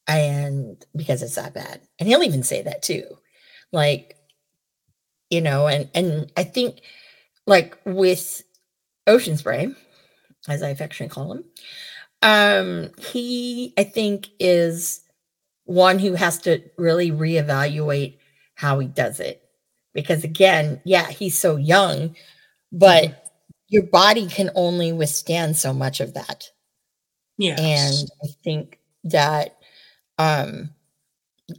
and 0.07 0.85
because 0.97 1.23
it's 1.23 1.35
that 1.37 1.55
bad. 1.55 1.81
And 1.99 2.09
he'll 2.09 2.23
even 2.23 2.43
say 2.43 2.63
that 2.63 2.83
too. 2.83 3.05
Like, 3.73 4.17
you 5.31 5.41
know, 5.41 5.67
and 5.67 5.89
and 5.95 6.33
I 6.37 6.45
think 6.45 6.81
like 7.47 7.79
with 7.85 8.43
Ocean 9.07 9.37
Spray, 9.39 9.69
as 10.49 10.63
I 10.63 10.71
affectionately 10.71 11.15
call 11.15 11.33
him, 11.35 11.45
um, 12.23 12.91
he 12.99 13.75
I 13.79 13.85
think 13.85 14.29
is 14.41 15.03
one 15.65 15.99
who 15.99 16.15
has 16.15 16.39
to 16.41 16.63
really 16.79 17.11
reevaluate 17.13 18.19
how 18.57 18.79
he 18.81 18.89
does 18.89 19.21
it. 19.21 19.43
Because 19.95 20.25
again, 20.25 20.81
yeah, 20.85 21.09
he's 21.11 21.39
so 21.39 21.57
young, 21.57 22.17
but 22.73 23.05
Mhm. 23.05 23.17
your 23.69 23.85
body 23.85 24.29
can 24.29 24.51
only 24.57 24.93
withstand 24.93 25.57
so 25.57 25.73
much 25.75 26.01
of 26.01 26.15
that 26.15 26.51
Yeah. 27.38 27.57
and 27.59 28.11
i 28.22 28.27
think 28.44 28.79
that 29.05 29.57
um 30.18 30.70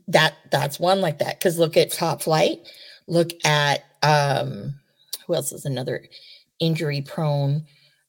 that 0.08 0.36
that's 0.52 0.80
one 0.80 1.02
like 1.02 1.20
that 1.20 1.40
because 1.40 1.58
look 1.58 1.78
at 1.78 1.92
top 1.92 2.22
flight 2.22 2.60
look 3.08 3.32
at 3.46 3.84
um 4.04 4.76
who 5.26 5.36
else 5.36 5.52
is 5.52 5.66
another 5.66 6.06
injury 6.60 7.02
prone 7.02 7.66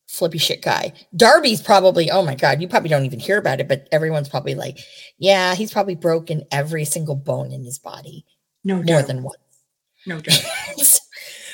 flippy 0.09 0.39
shit 0.39 0.61
guy 0.61 0.93
darby's 1.17 1.63
probably 1.63 2.11
oh 2.11 2.23
my 2.23 2.35
god 2.35 2.61
you 2.61 2.69
probably 2.69 2.91
don't 2.91 3.05
even 3.07 3.21
hear 3.21 3.39
about 3.39 3.61
it 3.61 3.69
but 3.69 3.89
everyone's 3.93 4.29
probably 4.29 4.57
like 4.57 4.79
yeah 5.19 5.55
he's 5.55 5.73
probably 5.73 5.95
broken 5.95 6.43
every 6.51 6.85
single 6.85 7.15
bone 7.15 7.53
in 7.53 7.65
his 7.65 7.79
body 7.79 8.27
no 8.65 8.77
more 8.77 8.85
doubt. 8.85 9.07
than 9.07 9.23
once 9.23 9.37
no 10.07 10.21
doubt. 10.21 10.43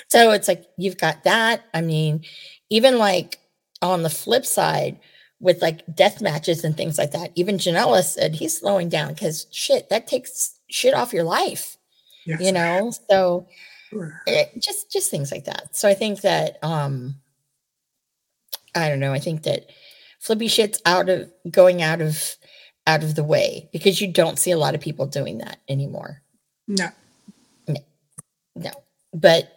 so 0.09 0.31
it's 0.31 0.49
like 0.49 0.65
you've 0.77 0.99
got 0.99 1.25
that. 1.25 1.65
I 1.75 1.81
mean, 1.81 2.25
even 2.71 2.99
like 2.99 3.39
on 3.83 4.03
the 4.03 4.11
flip 4.11 4.47
side, 4.47 4.99
with 5.41 5.61
like 5.63 5.83
death 5.95 6.21
matches 6.21 6.65
and 6.65 6.77
things 6.77 6.97
like 6.99 7.11
that, 7.13 7.31
even 7.35 7.59
Janela 7.59 8.03
said 8.03 8.35
he's 8.35 8.59
slowing 8.59 8.89
down 8.89 9.13
because 9.13 9.47
shit, 9.51 9.89
that 9.91 10.07
takes 10.07 10.59
shit 10.69 10.95
off 10.95 11.13
your 11.13 11.25
life, 11.25 11.77
Yes. 12.25 12.41
you 12.41 12.53
know? 12.53 12.91
So 13.11 13.47
Sure. 13.91 14.21
it, 14.27 14.51
just 14.61 14.91
just 14.91 15.11
things 15.11 15.31
like 15.31 15.45
that. 15.45 15.77
So 15.77 15.89
I 15.89 15.95
think 15.95 16.23
that 16.23 16.59
um 16.63 17.17
I 18.75 18.89
don't 18.89 19.01
know, 19.01 19.13
I 19.13 19.19
think 19.19 19.43
that 19.45 19.71
flippy 20.21 20.49
shit's 20.49 20.81
out 20.87 21.09
of 21.09 21.31
going 21.51 21.83
out 21.83 22.01
of 22.01 22.37
out 22.87 23.03
of 23.05 23.15
the 23.15 23.25
way 23.25 23.69
because 23.73 24.01
you 24.01 24.11
don't 24.13 24.39
see 24.39 24.51
a 24.53 24.59
lot 24.59 24.75
of 24.75 24.81
people 24.81 25.07
doing 25.07 25.39
that 25.39 25.59
anymore. 25.69 26.23
No. 26.69 26.89
no 27.69 27.77
no. 28.57 28.71
but 29.15 29.53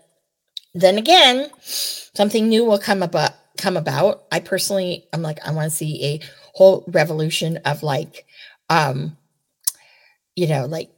then 0.76 0.98
again 1.00 1.50
something 1.64 2.48
new 2.50 2.64
will 2.66 2.78
come 2.78 3.02
about 3.02 3.32
come 3.60 3.78
about 3.78 4.24
i 4.32 4.40
personally 4.40 5.06
i'm 5.14 5.22
like 5.22 5.38
i 5.46 5.52
want 5.52 5.70
to 5.70 5.76
see 5.76 6.04
a 6.06 6.20
whole 6.54 6.84
revolution 6.88 7.58
of 7.66 7.84
like 7.84 8.26
um 8.70 9.16
you 10.36 10.48
know 10.48 10.66
like 10.66 10.90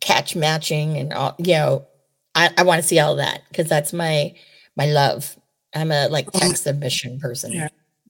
catch 0.00 0.34
matching 0.36 0.96
and 0.96 1.12
all 1.12 1.34
you 1.38 1.52
know 1.54 1.86
i, 2.34 2.50
I 2.56 2.62
want 2.62 2.80
to 2.80 2.86
see 2.88 2.98
all 3.00 3.12
of 3.12 3.18
that 3.18 3.42
because 3.48 3.68
that's 3.68 3.92
my 3.92 4.34
my 4.76 4.86
love 4.86 5.36
i'm 5.74 5.90
a 5.92 6.08
like 6.08 6.28
Um, 6.34 6.48
exhibition 6.50 7.18
person 7.20 7.52
yeah. 7.52 7.68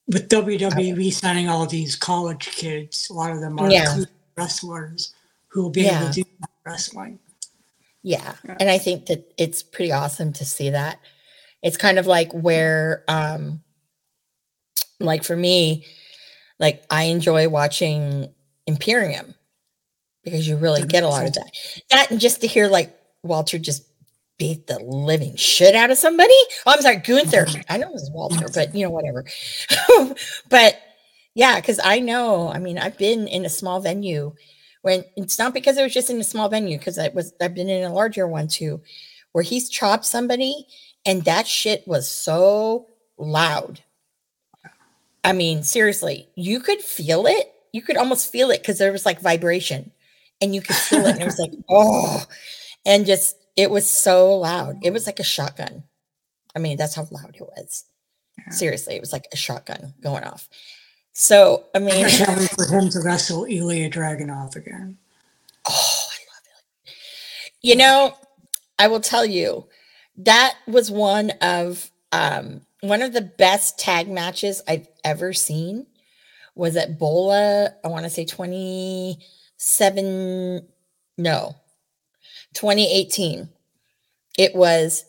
With 0.09 0.29
WWE 0.29 1.11
signing 1.11 1.49
all 1.49 1.65
these 1.65 1.97
college 1.97 2.47
kids, 2.47 3.09
a 3.09 3.13
lot 3.13 3.29
of 3.29 3.41
them 3.41 3.59
are 3.59 3.69
Yeah. 3.69 4.03
wrestlers 4.37 5.13
who 5.49 5.63
will 5.63 5.69
be 5.69 5.81
Yeah. 5.81 5.99
able 6.03 6.13
to 6.13 6.21
do 6.23 6.29
wrestling. 6.65 7.19
Yeah. 8.03 8.35
Yeah. 8.45 8.55
And 8.57 8.69
I 8.69 8.77
think 8.77 9.07
that 9.07 9.29
it's 9.37 9.61
pretty 9.63 9.91
awesome 9.91 10.31
to 10.31 10.45
see 10.45 10.69
that. 10.69 10.99
It's 11.61 11.75
kind 11.75 11.99
of 11.99 12.07
like 12.07 12.31
where 12.31 13.03
um 13.09 13.61
like 14.99 15.23
for 15.23 15.35
me, 15.35 15.85
like 16.59 16.83
I 16.89 17.03
enjoy 17.03 17.49
watching 17.49 18.33
Imperium 18.65 19.35
because 20.23 20.47
you 20.47 20.57
really 20.57 20.83
get 20.83 21.03
a 21.03 21.07
lot 21.07 21.25
of 21.25 21.33
that. 21.33 21.51
That 21.89 22.11
and 22.11 22.19
just 22.19 22.41
to 22.41 22.47
hear 22.47 22.67
like 22.67 22.97
Walter 23.23 23.57
just 23.57 23.87
beat 24.37 24.67
the 24.67 24.79
living 24.79 25.35
shit 25.35 25.75
out 25.75 25.89
of 25.89 25.97
somebody. 25.97 26.33
Oh, 26.65 26.73
I'm 26.73 26.81
sorry, 26.81 26.97
Gunther. 26.97 27.47
I 27.69 27.77
know 27.77 27.87
it 27.87 27.93
was 27.93 28.11
Walter, 28.13 28.47
but 28.53 28.73
you 28.75 28.85
know, 28.85 28.91
whatever. 28.91 29.25
but 30.49 30.79
yeah, 31.33 31.59
because 31.59 31.79
I 31.83 31.99
know, 31.99 32.49
I 32.49 32.59
mean, 32.59 32.77
I've 32.77 32.97
been 32.97 33.27
in 33.27 33.45
a 33.45 33.49
small 33.49 33.79
venue 33.79 34.33
when 34.81 35.03
it's 35.15 35.39
not 35.39 35.53
because 35.53 35.77
it 35.77 35.83
was 35.83 35.93
just 35.93 36.09
in 36.09 36.19
a 36.19 36.23
small 36.23 36.49
venue, 36.49 36.77
because 36.77 36.97
I 36.97 37.09
was 37.09 37.33
I've 37.41 37.55
been 37.55 37.69
in 37.69 37.83
a 37.83 37.93
larger 37.93 38.27
one 38.27 38.47
too, 38.47 38.81
where 39.31 39.43
he's 39.43 39.69
chopped 39.69 40.05
somebody 40.05 40.67
and 41.05 41.23
that 41.25 41.47
shit 41.47 41.87
was 41.87 42.09
so 42.09 42.87
loud. 43.17 43.81
I 45.23 45.33
mean, 45.33 45.63
seriously, 45.63 46.29
you 46.35 46.59
could 46.59 46.81
feel 46.81 47.25
it. 47.27 47.53
You 47.73 47.81
could 47.81 47.97
almost 47.97 48.31
feel 48.31 48.49
it 48.51 48.61
because 48.61 48.77
there 48.77 48.91
was 48.91 49.05
like 49.05 49.19
vibration 49.19 49.91
and 50.41 50.55
you 50.55 50.61
could 50.61 50.75
feel 50.75 51.05
it. 51.05 51.13
And 51.13 51.21
it 51.21 51.25
was 51.25 51.39
like, 51.39 51.51
oh, 51.69 52.23
and 52.85 53.05
just 53.05 53.35
it 53.55 53.69
was 53.69 53.89
so 53.89 54.37
loud. 54.37 54.77
It 54.83 54.93
was 54.93 55.05
like 55.05 55.19
a 55.19 55.23
shotgun. 55.23 55.83
I 56.55 56.59
mean, 56.59 56.77
that's 56.77 56.95
how 56.95 57.07
loud 57.11 57.35
it 57.35 57.41
was. 57.41 57.85
Yeah. 58.37 58.53
Seriously, 58.53 58.95
it 58.95 59.01
was 59.01 59.11
like 59.11 59.27
a 59.33 59.37
shotgun 59.37 59.93
going 60.01 60.23
off. 60.23 60.47
So, 61.13 61.65
I 61.73 61.79
mean, 61.79 62.05
I 62.05 62.09
for 62.09 62.67
him 62.67 62.89
to 62.89 62.99
wrestle 63.03 63.45
Ilya 63.45 63.89
Dragunov 63.89 64.55
again. 64.55 64.97
Oh, 65.67 66.07
I 66.11 66.19
love 66.29 66.43
it. 66.85 66.93
You 67.61 67.75
know, 67.75 68.15
I 68.77 68.87
will 68.87 68.99
tell 68.99 69.25
you 69.25 69.67
that 70.17 70.55
was 70.67 70.91
one 70.91 71.31
of 71.41 71.89
um 72.11 72.61
one 72.81 73.01
of 73.01 73.13
the 73.13 73.21
best 73.21 73.79
tag 73.79 74.07
matches 74.07 74.61
I've 74.67 74.87
ever 75.03 75.33
seen 75.33 75.87
was 76.55 76.75
at 76.75 76.99
Bola, 76.99 77.73
I 77.83 77.87
want 77.87 78.05
to 78.05 78.09
say 78.09 78.25
27 78.25 80.67
no. 81.17 81.55
2018. 82.53 83.49
It 84.37 84.55
was 84.55 85.05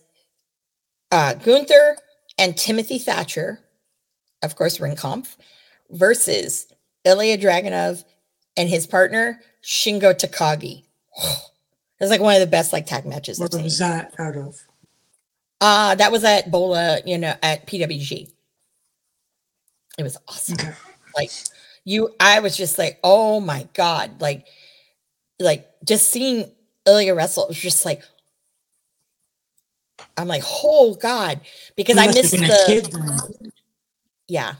uh 1.11 1.35
Gunther 1.35 1.97
and 2.39 2.57
Timothy 2.57 2.99
Thatcher, 2.99 3.61
of 4.43 4.57
course, 4.57 4.79
Ringkampf, 4.79 5.37
versus 5.91 6.67
Ilya 7.05 7.39
Dragunov 7.39 8.05
and 8.57 8.69
his 8.69 8.87
partner 8.87 9.41
Shingo 9.63 10.15
Takagi. 10.15 10.85
It 12.01 12.05
was 12.05 12.11
like 12.11 12.21
one 12.21 12.37
of 12.37 12.41
the 12.41 12.47
best 12.47 12.73
like 12.73 12.87
tag 12.87 13.07
matches 13.07 13.41
What 13.41 13.53
was 13.53 13.79
that 13.79 14.15
out 14.21 14.37
of? 14.37 14.68
Uh 15.61 15.95
that 15.97 16.13
was 16.13 16.25
at 16.25 16.51
Bola, 16.51 17.01
you 17.05 17.19
know, 17.19 17.35
at 17.43 17.67
PWG. 17.67 18.31
It 19.99 20.03
was 20.03 20.17
awesome. 20.29 20.75
Like 21.17 21.31
you, 21.85 22.15
I 22.21 22.41
was 22.41 22.57
just 22.57 22.79
like, 22.79 23.01
oh 23.03 23.41
my 23.41 23.67
god, 23.75 24.21
like, 24.21 24.47
like 25.41 25.69
just 25.85 26.09
seeing 26.11 26.51
Ilya 26.87 27.15
wrestle, 27.15 27.45
it 27.45 27.49
was 27.49 27.59
just 27.59 27.85
like, 27.85 28.03
I'm 30.17 30.29
like, 30.29 30.45
oh 30.47 30.95
god, 30.95 31.41
because 31.77 31.97
I 31.97 32.07
missed 32.07 32.33
the 32.33 32.65
kid 32.67 33.51
yeah. 34.29 34.55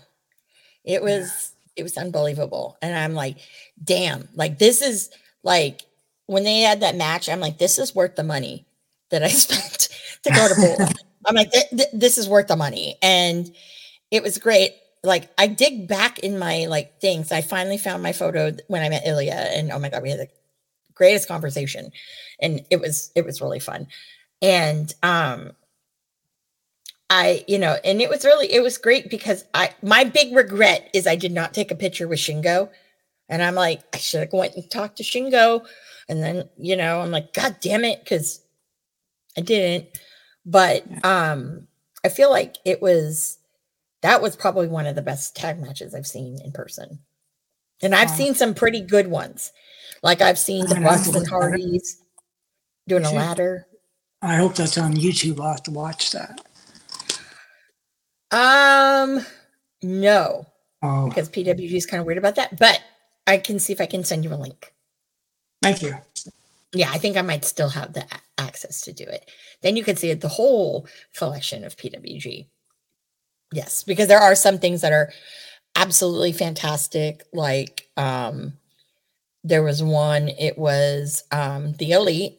It 0.85 1.03
was 1.03 1.53
it 1.77 1.83
was 1.83 1.97
unbelievable. 1.97 2.77
And 2.83 2.97
i'm 2.97 3.15
like 3.15 3.37
damn. 3.83 4.29
Like 4.35 4.59
this 4.59 4.83
is 4.83 5.11
like 5.43 5.83
when 6.27 6.45
they 6.45 6.61
had 6.61 6.81
that 6.81 6.97
match 6.97 7.29
i'm 7.29 7.41
like 7.41 7.59
this 7.59 7.79
is 7.79 7.95
worth 7.95 8.17
the 8.17 8.25
money 8.25 8.67
that 9.11 9.23
i 9.23 9.29
spent 9.45 9.89
to 10.23 10.31
go 10.31 10.49
to 10.49 10.55
bowl 10.55 10.89
i'm 11.27 11.35
like 11.35 11.51
"Th- 11.51 11.71
th- 11.71 11.89
this 11.93 12.19
is 12.19 12.29
worth 12.29 12.49
the 12.49 12.57
money 12.57 12.97
and 13.03 13.51
it 14.11 14.23
was 14.23 14.39
great 14.39 14.73
like 15.05 15.31
i 15.39 15.47
dig 15.47 15.89
back 15.89 16.19
in 16.21 16.39
my 16.39 16.67
like 16.67 17.01
things 17.01 17.33
i 17.33 17.41
finally 17.41 17.79
found 17.79 18.03
my 18.03 18.13
photo 18.13 18.55
when 18.69 18.83
i 18.83 18.89
met 18.89 19.07
ilya 19.07 19.33
and 19.33 19.71
oh 19.71 19.79
my 19.79 19.89
god 19.89 20.03
we 20.03 20.11
had 20.11 20.21
the 20.21 20.29
greatest 20.95 21.29
conversation 21.29 21.93
and 22.41 22.65
it 22.71 22.81
was 22.81 23.13
it 23.15 23.25
was 23.25 23.41
really 23.41 23.61
fun 23.61 23.87
and 24.43 24.95
um 25.03 25.53
I, 27.11 27.45
you 27.49 27.59
know, 27.59 27.77
and 27.85 28.03
it 28.03 28.11
was 28.11 28.25
really, 28.25 28.53
it 28.53 28.63
was 28.63 28.77
great 28.77 29.09
because 29.09 29.45
I, 29.55 29.71
my 29.83 30.05
big 30.05 30.35
regret 30.35 30.91
is 30.93 31.07
I 31.07 31.17
did 31.17 31.33
not 31.33 31.55
take 31.55 31.71
a 31.71 31.75
picture 31.77 32.07
with 32.07 32.19
Shingo. 32.19 32.69
And 33.31 33.43
I'm 33.43 33.55
like, 33.55 33.81
I 33.95 33.99
should 33.99 34.21
have 34.21 34.33
went 34.33 34.57
and 34.57 34.71
talked 34.71 34.97
to 34.99 35.03
Shingo. 35.03 35.65
And 36.09 36.23
then, 36.23 36.49
you 36.59 36.77
know, 36.77 37.01
I'm 37.01 37.11
like, 37.11 37.33
God 37.33 37.57
damn 37.61 37.85
it. 37.85 38.05
Cause 38.05 38.41
I 39.39 39.41
didn't. 39.41 39.89
But 40.45 40.85
um, 41.05 41.69
I 42.05 42.09
feel 42.09 42.31
like 42.31 42.57
it 42.65 42.83
was, 42.83 43.39
that 44.03 44.21
was 44.21 44.37
probably 44.37 44.67
one 44.67 44.87
of 44.87 44.97
the 44.97 45.03
best 45.03 45.37
tag 45.37 45.61
matches 45.61 45.95
I've 45.95 46.07
seen 46.07 46.39
in 46.45 46.51
person. 46.53 46.99
And 47.81 47.95
I've 47.95 48.11
Wow. 48.11 48.17
seen 48.17 48.35
some 48.35 48.55
pretty 48.55 48.81
good 48.81 49.07
ones. 49.07 49.53
Like 50.03 50.21
I've 50.21 50.39
seen 50.39 50.67
the 50.67 50.75
Bucks 50.81 51.07
and. 51.09 51.27
Hardys 51.29 52.03
doing 52.89 53.05
a 53.05 53.13
ladder. 53.13 53.67
I 54.23 54.35
hope 54.37 54.57
that's 54.57 54.77
on 54.79 54.95
YouTube. 54.95 55.41
I'll 55.41 55.51
have 55.53 55.63
to 55.65 55.71
watch 55.71 56.11
that. 56.11 56.41
Um, 58.31 59.25
no. 59.83 60.47
Oh, 60.83 61.09
because 61.09 61.29
PWG 61.29 61.73
is 61.75 61.87
kind 61.87 62.01
of 62.01 62.07
weird 62.07 62.19
about 62.19 62.35
that. 62.37 62.59
But 62.59 62.81
I 63.27 63.39
can 63.39 63.59
see 63.59 63.73
if 63.73 63.81
I 63.81 63.87
can 63.87 64.05
send 64.05 64.25
you 64.25 64.33
a 64.33 64.37
link. 64.37 64.73
thank 65.63 65.83
you. 65.83 65.95
Yeah, 66.73 66.91
I 66.93 66.99
think 66.99 67.17
I 67.17 67.23
might 67.23 67.45
still 67.45 67.71
have 67.71 67.93
the 67.95 68.03
a- 68.03 68.21
access 68.39 68.83
to 68.83 68.93
do 68.93 69.05
it. 69.05 69.31
Then 69.63 69.77
you 69.77 69.85
can 69.85 69.97
see 69.97 70.13
the 70.15 70.29
whole 70.29 70.87
collection 71.17 71.65
of 71.65 71.77
PWG. 71.77 72.47
Yes, 73.53 73.83
because 73.83 74.09
there 74.09 74.21
are 74.21 74.35
some 74.35 74.59
things 74.59 74.83
that 74.83 74.93
are 74.93 75.11
absolutely 75.75 76.33
fantastic, 76.33 77.25
like 77.33 77.89
um, 77.97 78.55
there 79.45 79.63
was 79.63 79.83
one, 79.83 80.29
it 80.29 80.59
was 80.59 81.25
um, 81.33 81.73
the 81.75 81.93
Elite 81.93 82.39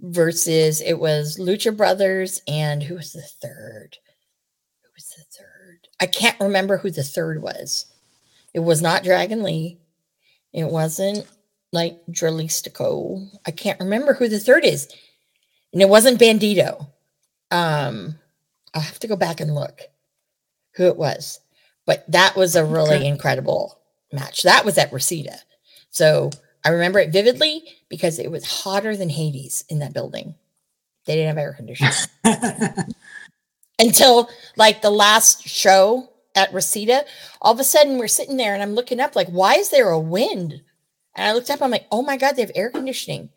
versus 0.00 0.80
it 0.80 0.98
was 0.98 1.38
Lucha 1.38 1.76
Brothers 1.76 2.40
and 2.46 2.82
who 2.82 2.96
was 2.96 3.12
the 3.12 3.22
third? 3.22 3.98
Who 4.82 4.90
was 4.96 5.08
the 5.16 5.24
third? 5.36 5.88
I 6.00 6.06
can't 6.06 6.40
remember 6.40 6.78
who 6.78 6.90
the 6.90 7.02
third 7.02 7.42
was. 7.42 7.86
It 8.54 8.60
was 8.60 8.82
not 8.82 9.04
Dragon 9.04 9.42
Lee. 9.42 9.78
It 10.52 10.66
wasn't 10.66 11.26
like 11.72 11.98
Dralistico. 12.10 13.28
I 13.46 13.50
can't 13.50 13.80
remember 13.80 14.14
who 14.14 14.28
the 14.28 14.38
third 14.40 14.64
is. 14.64 14.88
And 15.72 15.82
it 15.82 15.88
wasn't 15.88 16.20
Bandito. 16.20 16.86
Um, 17.50 18.18
I'll 18.74 18.80
have 18.82 18.98
to 19.00 19.06
go 19.06 19.16
back 19.16 19.40
and 19.40 19.54
look 19.54 19.80
who 20.76 20.86
it 20.86 20.96
was. 20.96 21.40
But 21.86 22.10
that 22.10 22.36
was 22.36 22.56
a 22.56 22.64
really 22.64 22.96
Okay. 22.96 23.06
incredible 23.06 23.78
match. 24.12 24.42
That 24.42 24.64
was 24.64 24.78
at 24.78 24.92
Reseda. 24.92 25.38
So 25.90 26.30
I 26.64 26.70
remember 26.70 26.98
it 26.98 27.10
vividly 27.12 27.64
because 27.88 28.18
it 28.18 28.30
was 28.30 28.44
hotter 28.62 28.96
than 28.96 29.08
Hades 29.08 29.64
in 29.68 29.78
that 29.80 29.92
building. 29.94 30.34
They 31.06 31.14
didn't 31.14 31.28
have 31.28 31.38
air 31.38 31.54
conditioning 31.54 31.92
until 33.78 34.28
like 34.56 34.82
the 34.82 34.90
last 34.90 35.46
show 35.48 36.10
at 36.34 36.52
Reseda. 36.52 37.04
All 37.40 37.54
of 37.54 37.60
a 37.60 37.64
sudden, 37.64 37.98
we're 37.98 38.08
sitting 38.08 38.36
there 38.36 38.52
and 38.54 38.62
I'm 38.62 38.74
looking 38.74 39.00
up, 39.00 39.16
like, 39.16 39.28
why 39.28 39.54
is 39.54 39.70
there 39.70 39.88
a 39.88 39.98
wind? 39.98 40.60
And 41.18 41.26
I 41.26 41.32
looked 41.32 41.50
up, 41.50 41.60
I'm 41.60 41.72
like, 41.72 41.86
oh 41.90 42.02
my 42.02 42.16
God, 42.16 42.36
they 42.36 42.42
have 42.42 42.52
air 42.54 42.70
conditioning. 42.70 43.28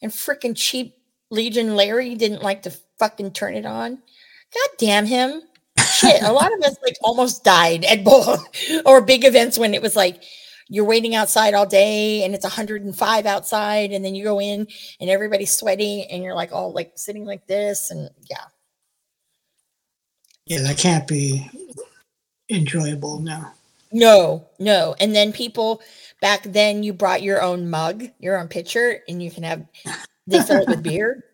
And 0.00 0.12
freaking 0.12 0.56
cheap 0.56 0.94
Legion 1.30 1.74
Larry 1.74 2.14
didn't 2.14 2.42
like 2.42 2.62
to 2.62 2.70
fucking 3.00 3.32
turn 3.32 3.56
it 3.56 3.66
on. 3.66 3.96
God 3.96 4.68
damn 4.78 5.04
him. 5.04 5.42
Shit, 5.84 6.22
a 6.22 6.32
lot 6.32 6.52
of 6.54 6.60
us 6.60 6.76
like 6.84 6.96
almost 7.02 7.42
died 7.42 7.84
at 7.84 8.04
both 8.04 8.46
or 8.86 9.00
big 9.00 9.24
events 9.24 9.58
when 9.58 9.74
it 9.74 9.82
was 9.82 9.96
like 9.96 10.22
you're 10.68 10.84
waiting 10.84 11.16
outside 11.16 11.54
all 11.54 11.66
day 11.66 12.22
and 12.22 12.34
it's 12.34 12.44
105 12.44 13.26
outside, 13.26 13.90
and 13.90 14.04
then 14.04 14.14
you 14.14 14.22
go 14.22 14.40
in 14.40 14.66
and 15.00 15.10
everybody's 15.10 15.54
sweaty 15.54 16.06
and 16.10 16.22
you're 16.22 16.34
like 16.34 16.52
all 16.52 16.72
like 16.72 16.92
sitting 16.94 17.24
like 17.24 17.46
this. 17.48 17.90
And 17.90 18.08
yeah, 18.30 18.44
yeah, 20.46 20.62
that 20.62 20.78
can't 20.78 21.08
be 21.08 21.50
enjoyable. 22.48 23.18
No. 23.18 23.44
No, 23.94 24.48
no. 24.58 24.96
And 24.98 25.14
then 25.14 25.32
people 25.32 25.80
back 26.20 26.42
then 26.42 26.82
you 26.82 26.92
brought 26.92 27.22
your 27.22 27.40
own 27.40 27.70
mug, 27.70 28.04
your 28.18 28.38
own 28.40 28.48
pitcher, 28.48 28.98
and 29.08 29.22
you 29.22 29.30
can 29.30 29.44
have 29.44 29.64
they 30.26 30.42
fill 30.42 30.62
it 30.62 30.68
with 30.68 30.82
beer. 30.82 31.24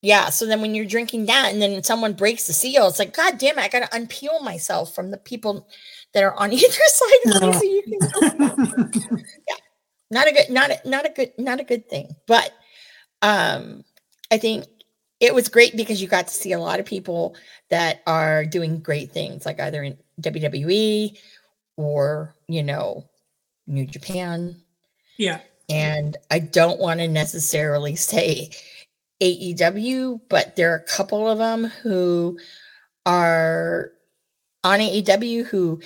Yeah. 0.00 0.30
So 0.30 0.46
then 0.46 0.60
when 0.60 0.76
you're 0.76 0.84
drinking 0.86 1.26
that 1.26 1.52
and 1.52 1.60
then 1.60 1.82
someone 1.82 2.12
breaks 2.12 2.46
the 2.46 2.52
seal, 2.52 2.86
it's 2.86 3.00
like, 3.00 3.16
God 3.16 3.38
damn 3.38 3.58
it, 3.58 3.62
I 3.62 3.68
gotta 3.68 3.86
unpeel 3.86 4.40
myself 4.42 4.94
from 4.94 5.10
the 5.10 5.18
people 5.18 5.66
that 6.12 6.22
are 6.22 6.34
on 6.36 6.52
either 6.52 6.68
side 6.68 7.08
of 7.26 7.34
me. 7.34 7.40
No. 7.40 7.52
So 7.52 7.62
you 7.64 7.82
can 7.82 9.18
yeah. 9.48 9.56
Not 10.12 10.28
a 10.28 10.32
good, 10.32 10.50
not 10.50 10.70
a 10.70 10.88
not 10.88 11.06
a 11.06 11.08
good, 11.08 11.32
not 11.36 11.58
a 11.58 11.64
good 11.64 11.88
thing. 11.90 12.14
But 12.28 12.52
um 13.22 13.82
I 14.30 14.38
think 14.38 14.66
it 15.18 15.34
was 15.34 15.48
great 15.48 15.76
because 15.76 16.00
you 16.00 16.06
got 16.06 16.28
to 16.28 16.34
see 16.34 16.52
a 16.52 16.60
lot 16.60 16.78
of 16.78 16.86
people 16.86 17.34
that 17.70 18.02
are 18.06 18.44
doing 18.44 18.78
great 18.78 19.10
things, 19.10 19.44
like 19.46 19.58
either 19.58 19.82
in 19.82 19.96
WWE 20.20 21.18
or 21.76 22.34
you 22.48 22.62
know 22.62 23.04
new 23.66 23.86
japan 23.86 24.56
Yeah. 25.18 25.40
and 25.68 26.16
i 26.30 26.38
don't 26.38 26.80
want 26.80 27.00
to 27.00 27.08
necessarily 27.08 27.96
say 27.96 28.50
aew 29.22 30.20
but 30.28 30.56
there 30.56 30.72
are 30.72 30.76
a 30.78 30.84
couple 30.84 31.28
of 31.28 31.38
them 31.38 31.64
who 31.64 32.38
are 33.06 33.92
on 34.64 34.80
aew 34.80 35.44
who 35.46 35.80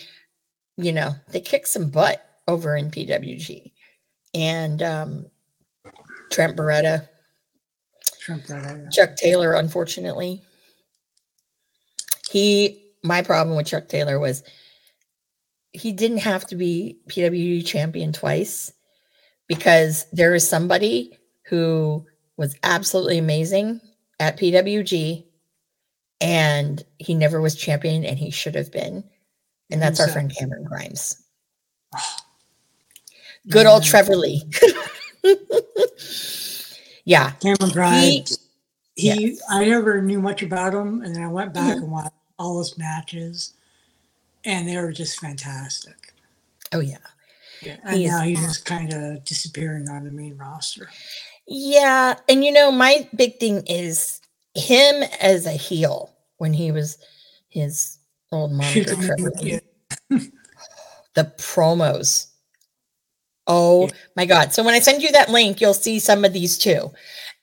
you 0.77 0.93
know 0.93 1.13
they 1.31 1.41
kick 1.41 1.67
some 1.67 1.91
butt 1.91 2.25
over 2.47 2.77
in 2.77 2.91
pwg 2.91 3.73
and 4.35 4.83
um 4.83 5.27
trent 6.31 6.57
beretta 6.57 7.09
Trump 8.29 8.45
that 8.47 8.65
out. 8.67 8.93
Chuck 8.93 9.17
Taylor, 9.17 9.55
unfortunately. 9.55 10.43
He, 12.31 12.83
my 13.03 13.23
problem 13.23 13.57
with 13.57 13.67
Chuck 13.67 13.89
Taylor 13.89 14.19
was 14.19 14.43
he 15.73 15.93
didn't 15.93 16.19
have 16.19 16.47
to 16.47 16.57
be 16.57 16.99
PWG 17.09 17.65
champion 17.67 18.13
twice 18.13 18.73
because 19.47 20.07
there 20.13 20.35
is 20.35 20.49
somebody 20.49 21.19
who 21.47 22.05
was 22.37 22.57
absolutely 22.63 23.19
amazing 23.19 23.81
at 24.21 24.39
PWG 24.39 25.25
and 26.21 26.85
he 26.99 27.15
never 27.15 27.41
was 27.41 27.55
champion 27.55 28.05
and 28.05 28.19
he 28.19 28.31
should 28.31 28.55
have 28.55 28.73
been. 28.73 29.05
And 29.71 29.81
that's 29.83 30.01
our 30.01 30.09
friend 30.09 30.35
Cameron 30.35 30.65
Grimes. 30.65 31.23
Good 33.49 33.67
old 33.67 33.85
Trevor 33.85 34.17
Lee. 34.17 34.43
yeah. 37.05 37.31
Cameron 37.33 37.71
Grimes. 37.71 38.31
He, 38.31 38.37
Yes. 38.99 39.41
I 39.49 39.65
never 39.65 40.03
knew 40.03 40.21
much 40.21 40.43
about 40.43 40.75
him, 40.75 41.03
and 41.03 41.15
then 41.15 41.23
I 41.23 41.29
went 41.29 41.55
back 41.55 41.75
mm-hmm. 41.75 41.85
and 41.85 41.93
watched 41.93 42.11
all 42.39 42.59
his 42.59 42.77
matches, 42.77 43.55
and 44.45 44.69
they 44.69 44.77
were 44.77 44.93
just 44.93 45.21
fantastic. 45.21 46.13
Oh, 46.73 46.81
yeah. 46.81 46.99
And 47.85 47.99
He 47.99 48.07
now 48.07 48.23
he's 48.23 48.41
just 48.41 48.65
kind 48.65 48.93
of 48.93 49.25
disappearing 49.25 49.89
on 49.89 50.05
the 50.05 50.11
main 50.11 50.37
roster. 50.37 50.89
Yeah, 51.47 52.15
and 52.29 52.45
you 52.45 52.53
know, 52.53 52.71
my 52.71 53.09
big 53.17 53.39
thing 53.41 53.67
is 53.67 54.21
him 54.55 55.03
as 55.21 55.47
a 55.47 55.53
heel 55.53 56.15
when 56.37 56.53
he 56.53 56.71
was 56.73 56.99
his 57.49 57.99
old 58.33 58.53
moniker. 58.57 58.95
Trevor 58.95 59.33
Yeah. 59.41 59.61
The 61.15 61.33
promos. 61.39 62.27
Oh 63.47 63.87
Yeah. 63.87 63.93
my 64.15 64.27
god. 64.27 64.53
So 64.53 64.63
when 64.63 64.75
I 64.75 64.81
send 64.81 65.03
you 65.03 65.11
that 65.13 65.31
link, 65.31 65.61
you'll 65.61 65.75
see 65.75 65.99
some 65.99 66.25
of 66.25 66.33
these 66.33 66.59
too. 66.59 66.93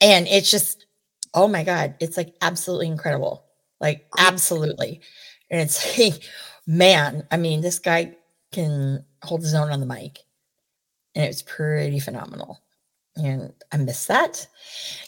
And 0.02 0.28
it's 0.28 0.52
just 0.52 0.86
oh 1.34 1.48
my 1.48 1.64
god, 1.64 1.96
it's 2.00 2.18
like 2.18 2.36
absolutely 2.42 2.88
incredible. 2.88 3.46
Like 3.82 4.06
absolutely. 4.18 5.02
And 5.50 5.62
it's 5.62 5.98
like, 6.00 6.24
man, 6.68 7.28
I 7.32 7.38
mean, 7.38 7.62
this 7.62 7.80
guy 7.80 8.16
can 8.52 9.06
hold 9.24 9.42
his 9.42 9.54
own 9.54 9.72
on 9.72 9.80
the 9.80 9.86
mic. 9.86 10.20
And 11.14 11.24
it 11.24 11.28
was 11.28 11.44
pretty 11.44 12.00
phenomenal. 12.00 12.62
And 13.16 13.54
I 13.72 13.78
miss 13.78 14.06
that. 14.08 14.48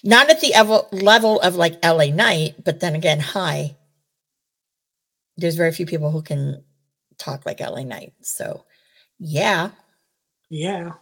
Not 0.03 0.29
at 0.29 0.39
the 0.39 0.53
evel- 0.55 0.87
level 0.91 1.41
of 1.41 1.55
like 1.55 1.83
LA 1.83 2.05
Knight, 2.05 2.63
but 2.63 2.79
then 2.79 2.95
again, 2.95 3.19
hi. 3.19 3.75
There's 5.35 5.55
very 5.55 5.71
few 5.71 5.85
people 5.85 6.11
who 6.11 6.21
can 6.21 6.63
talk 7.17 7.45
like 7.45 7.59
LA 7.59 7.83
Knight. 7.83 8.13
So, 8.21 8.63
yeah. 9.19 9.71
Yeah. 10.49 10.93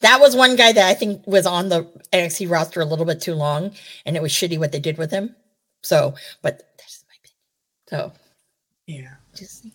That 0.00 0.20
was 0.20 0.34
one 0.34 0.56
guy 0.56 0.72
that 0.72 0.88
I 0.88 0.94
think 0.94 1.24
was 1.26 1.46
on 1.46 1.68
the 1.68 1.84
NXT 2.12 2.50
roster 2.50 2.80
a 2.80 2.84
little 2.84 3.04
bit 3.04 3.20
too 3.20 3.34
long, 3.34 3.72
and 4.04 4.16
it 4.16 4.22
was 4.22 4.32
shitty 4.32 4.58
what 4.58 4.72
they 4.72 4.80
did 4.80 4.98
with 4.98 5.12
him. 5.12 5.36
So, 5.82 6.14
but 6.42 6.58
that's 6.76 7.04
my 7.08 7.14
opinion. 7.22 8.12
So, 8.12 8.20
Yeah. 8.86 9.14
Just, 9.34 9.66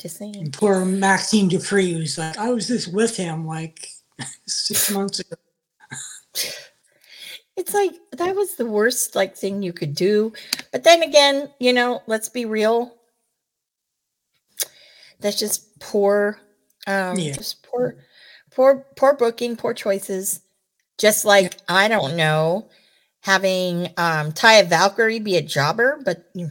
just 0.00 0.16
saying. 0.16 0.36
And 0.36 0.52
poor 0.52 0.84
Maxxine 0.84 1.48
Dupri 1.48 1.98
was 1.98 2.18
like, 2.18 2.38
I 2.38 2.50
was 2.50 2.66
just 2.66 2.92
with 2.92 3.16
him 3.16 3.46
like 3.46 3.88
six 4.46 4.90
months 4.90 5.20
ago. 5.20 5.36
It's 7.56 7.74
like 7.74 7.92
that 8.12 8.36
was 8.36 8.54
the 8.54 8.66
worst 8.66 9.16
like 9.16 9.36
thing 9.36 9.62
you 9.62 9.72
could 9.72 9.94
do. 9.94 10.32
But 10.70 10.84
then 10.84 11.02
again, 11.02 11.50
you 11.58 11.72
know, 11.72 12.02
let's 12.06 12.28
be 12.28 12.44
real. 12.44 12.94
That's 15.20 15.38
just 15.38 15.78
poor 15.80 16.38
um 16.86 17.18
Yeah. 17.18 17.32
just 17.32 17.64
poor 17.64 17.96
poor 18.52 18.86
poor 18.96 19.14
booking, 19.14 19.56
poor 19.56 19.74
choices. 19.74 20.40
Just 20.98 21.24
like 21.24 21.56
I 21.68 21.88
don't 21.88 22.16
know, 22.16 22.68
having 23.22 23.86
um 23.96 24.30
Taya 24.32 24.64
Valkyrie 24.64 25.18
be 25.18 25.36
a 25.36 25.42
jobber, 25.42 26.00
but 26.04 26.30
you. 26.34 26.50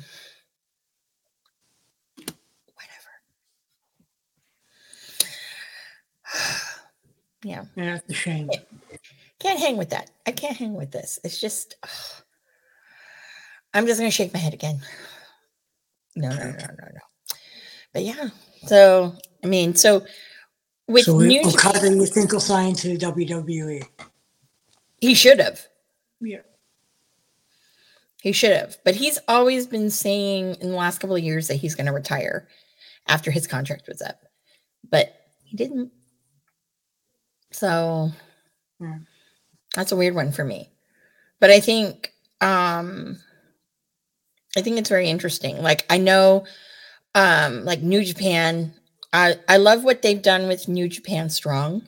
Yeah. 7.44 7.66
Yeah, 7.76 7.96
it's 7.96 8.10
a 8.10 8.14
shame. 8.14 8.50
Can't 9.40 9.60
hang 9.60 9.78
with 9.78 9.90
that. 9.92 10.10
I 10.26 10.32
can't 10.32 10.58
hang 10.58 10.74
with 10.74 10.92
this. 10.92 11.20
It's 11.24 11.40
just, 11.40 11.76
ugh. 11.84 12.24
I'm 13.74 13.86
just 13.86 14.00
gonna 14.00 14.12
shake 14.12 14.34
my 14.34 14.40
head 14.40 14.54
again. 14.54 14.80
No, 16.16 16.30
no, 16.30 16.36
no, 16.36 16.52
no, 16.52 16.88
no. 16.94 17.02
But 17.94 18.04
yeah. 18.04 18.30
So 18.66 19.14
I 19.44 19.48
mean, 19.48 19.76
so 19.76 20.04
with 20.88 21.06
so 21.06 21.20
New 21.20 21.42
Okada, 21.42 21.88
you 21.94 22.06
think 22.08 22.32
will 22.32 22.40
sign 22.40 22.74
to? 22.76 22.98
WWE? 22.98 23.84
he 25.00 25.14
should 25.14 25.40
have. 25.40 25.68
Yeah. 26.20 26.40
He 28.22 28.32
should 28.32 28.56
have. 28.56 28.78
But 28.84 28.96
he's 28.96 29.20
always 29.28 29.68
been 29.68 29.92
saying 29.92 30.56
in 30.60 30.72
the 30.72 30.76
last 30.76 31.00
couple 31.00 31.16
of 31.16 31.24
years 31.24 31.48
that 31.48 31.56
he's 31.56 31.76
gonna 31.76 31.94
retire 31.94 32.48
after 33.08 33.30
his 33.30 33.46
contract 33.46 33.88
was 33.88 34.02
up. 34.02 34.22
But 34.90 35.14
he 35.44 35.56
didn't. 35.56 35.92
So 37.52 38.12
Yeah. 38.80 39.00
that's 39.76 39.92
a 39.92 39.96
weird 39.96 40.16
one 40.16 40.32
for 40.32 40.44
me. 40.44 40.72
But 41.40 41.52
I 41.52 41.60
think 41.60 42.14
um 42.42 43.20
I 44.56 44.62
think 44.62 44.78
it's 44.78 44.90
very 44.90 45.10
interesting. 45.10 45.62
Like 45.62 45.86
I 45.90 45.98
know 45.98 46.46
um 47.16 47.66
like 47.66 47.82
New 47.82 48.04
Japan 48.04 48.74
I 49.14 49.36
I 49.48 49.58
love 49.58 49.84
what 49.84 50.02
they've 50.02 50.22
done 50.22 50.48
with 50.48 50.68
New 50.68 50.88
Japan 50.88 51.30
Strong. 51.30 51.88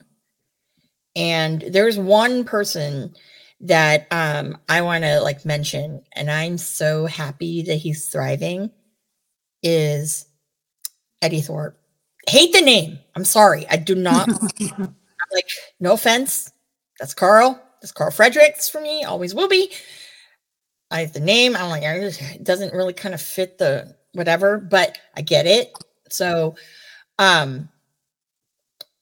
And 1.16 1.62
there's 1.62 1.98
one 1.98 2.44
person 2.44 3.14
that 3.60 4.06
um 4.10 4.56
I 4.68 4.82
want 4.82 5.04
to 5.04 5.20
like 5.20 5.44
mention, 5.44 6.02
and 6.12 6.30
I'm 6.30 6.56
so 6.56 7.06
happy 7.06 7.62
that 7.62 7.74
he's 7.74 8.08
thriving, 8.08 8.70
is 9.62 10.26
Eddy 11.20 11.40
Thorpe. 11.40 11.78
Hate 12.28 12.52
the 12.52 12.62
name. 12.62 12.98
I'm 13.14 13.24
sorry. 13.24 13.66
I 13.68 13.76
do 13.76 13.94
not 13.94 14.30
like, 15.32 15.48
no 15.78 15.92
offense. 15.92 16.52
That's 16.98 17.14
Carl. 17.14 17.60
That's 17.80 17.92
Karl 17.92 18.10
Fredericks 18.10 18.68
for 18.68 18.80
me. 18.80 19.04
Always 19.04 19.34
will 19.34 19.48
be. 19.48 19.72
I 20.90 21.00
have 21.00 21.12
the 21.12 21.20
name. 21.20 21.56
I'm 21.56 21.70
like, 21.70 21.82
it 21.84 22.44
doesn't 22.44 22.74
really 22.74 22.92
kind 22.92 23.14
of 23.14 23.20
fit 23.20 23.58
the 23.58 23.94
whatever, 24.12 24.58
but 24.58 24.98
I 25.16 25.22
get 25.22 25.46
it. 25.46 25.72
So, 26.10 26.56
um, 27.18 27.68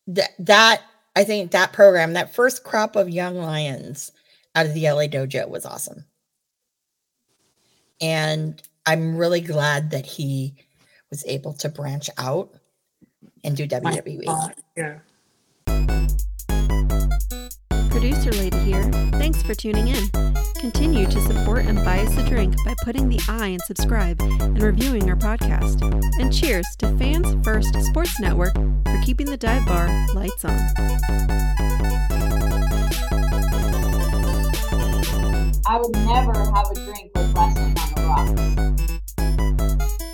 that 0.08 0.30
that 0.38 0.82
I 1.16 1.24
think 1.24 1.50
that 1.50 1.72
program, 1.72 2.12
that 2.12 2.34
first 2.34 2.62
crop 2.62 2.96
of 2.96 3.08
young 3.08 3.36
lions 3.36 4.12
out 4.54 4.66
of 4.66 4.74
the 4.74 4.88
LA 4.90 5.06
dojo 5.06 5.48
was 5.48 5.66
awesome. 5.66 6.04
And 8.00 8.62
I'm 8.86 9.16
really 9.16 9.40
glad 9.40 9.90
that 9.90 10.06
he 10.06 10.54
was 11.10 11.24
able 11.26 11.52
to 11.54 11.68
branch 11.68 12.08
out 12.18 12.54
and 13.44 13.56
do 13.56 13.66
WWE. 13.66 14.24
Uh, 14.26 14.48
yeah. 14.76 14.98
Producer 17.90 18.30
Lady 18.32 18.58
here. 18.58 18.82
Thanks 19.12 19.42
for 19.42 19.54
tuning 19.54 19.88
in. 19.88 20.08
Continue 20.58 21.06
to 21.06 21.20
support 21.22 21.64
and 21.66 21.76
buy 21.84 22.00
us 22.00 22.16
a 22.16 22.28
drink 22.28 22.54
by 22.64 22.74
putting 22.84 23.08
the 23.08 23.20
I 23.28 23.48
and 23.48 23.60
subscribe 23.62 24.20
and 24.20 24.60
reviewing 24.60 25.08
our 25.08 25.16
podcast. 25.16 25.82
And 26.20 26.32
cheers 26.32 26.66
to 26.78 26.96
Fans 26.98 27.34
First 27.44 27.74
Sports 27.82 28.18
Network 28.20 28.54
for 28.54 29.00
keeping 29.04 29.26
the 29.26 29.36
dive 29.36 29.66
bar 29.66 29.88
lights 30.14 30.44
on. 30.44 30.58
I 35.66 35.78
would 35.78 35.94
never 35.96 36.32
have 36.52 36.70
a 36.70 36.74
drink 36.74 37.10
with 37.14 37.34
wrestling 37.34 37.76
on 37.78 37.92
the 37.94 38.02
rocks. 39.66 40.07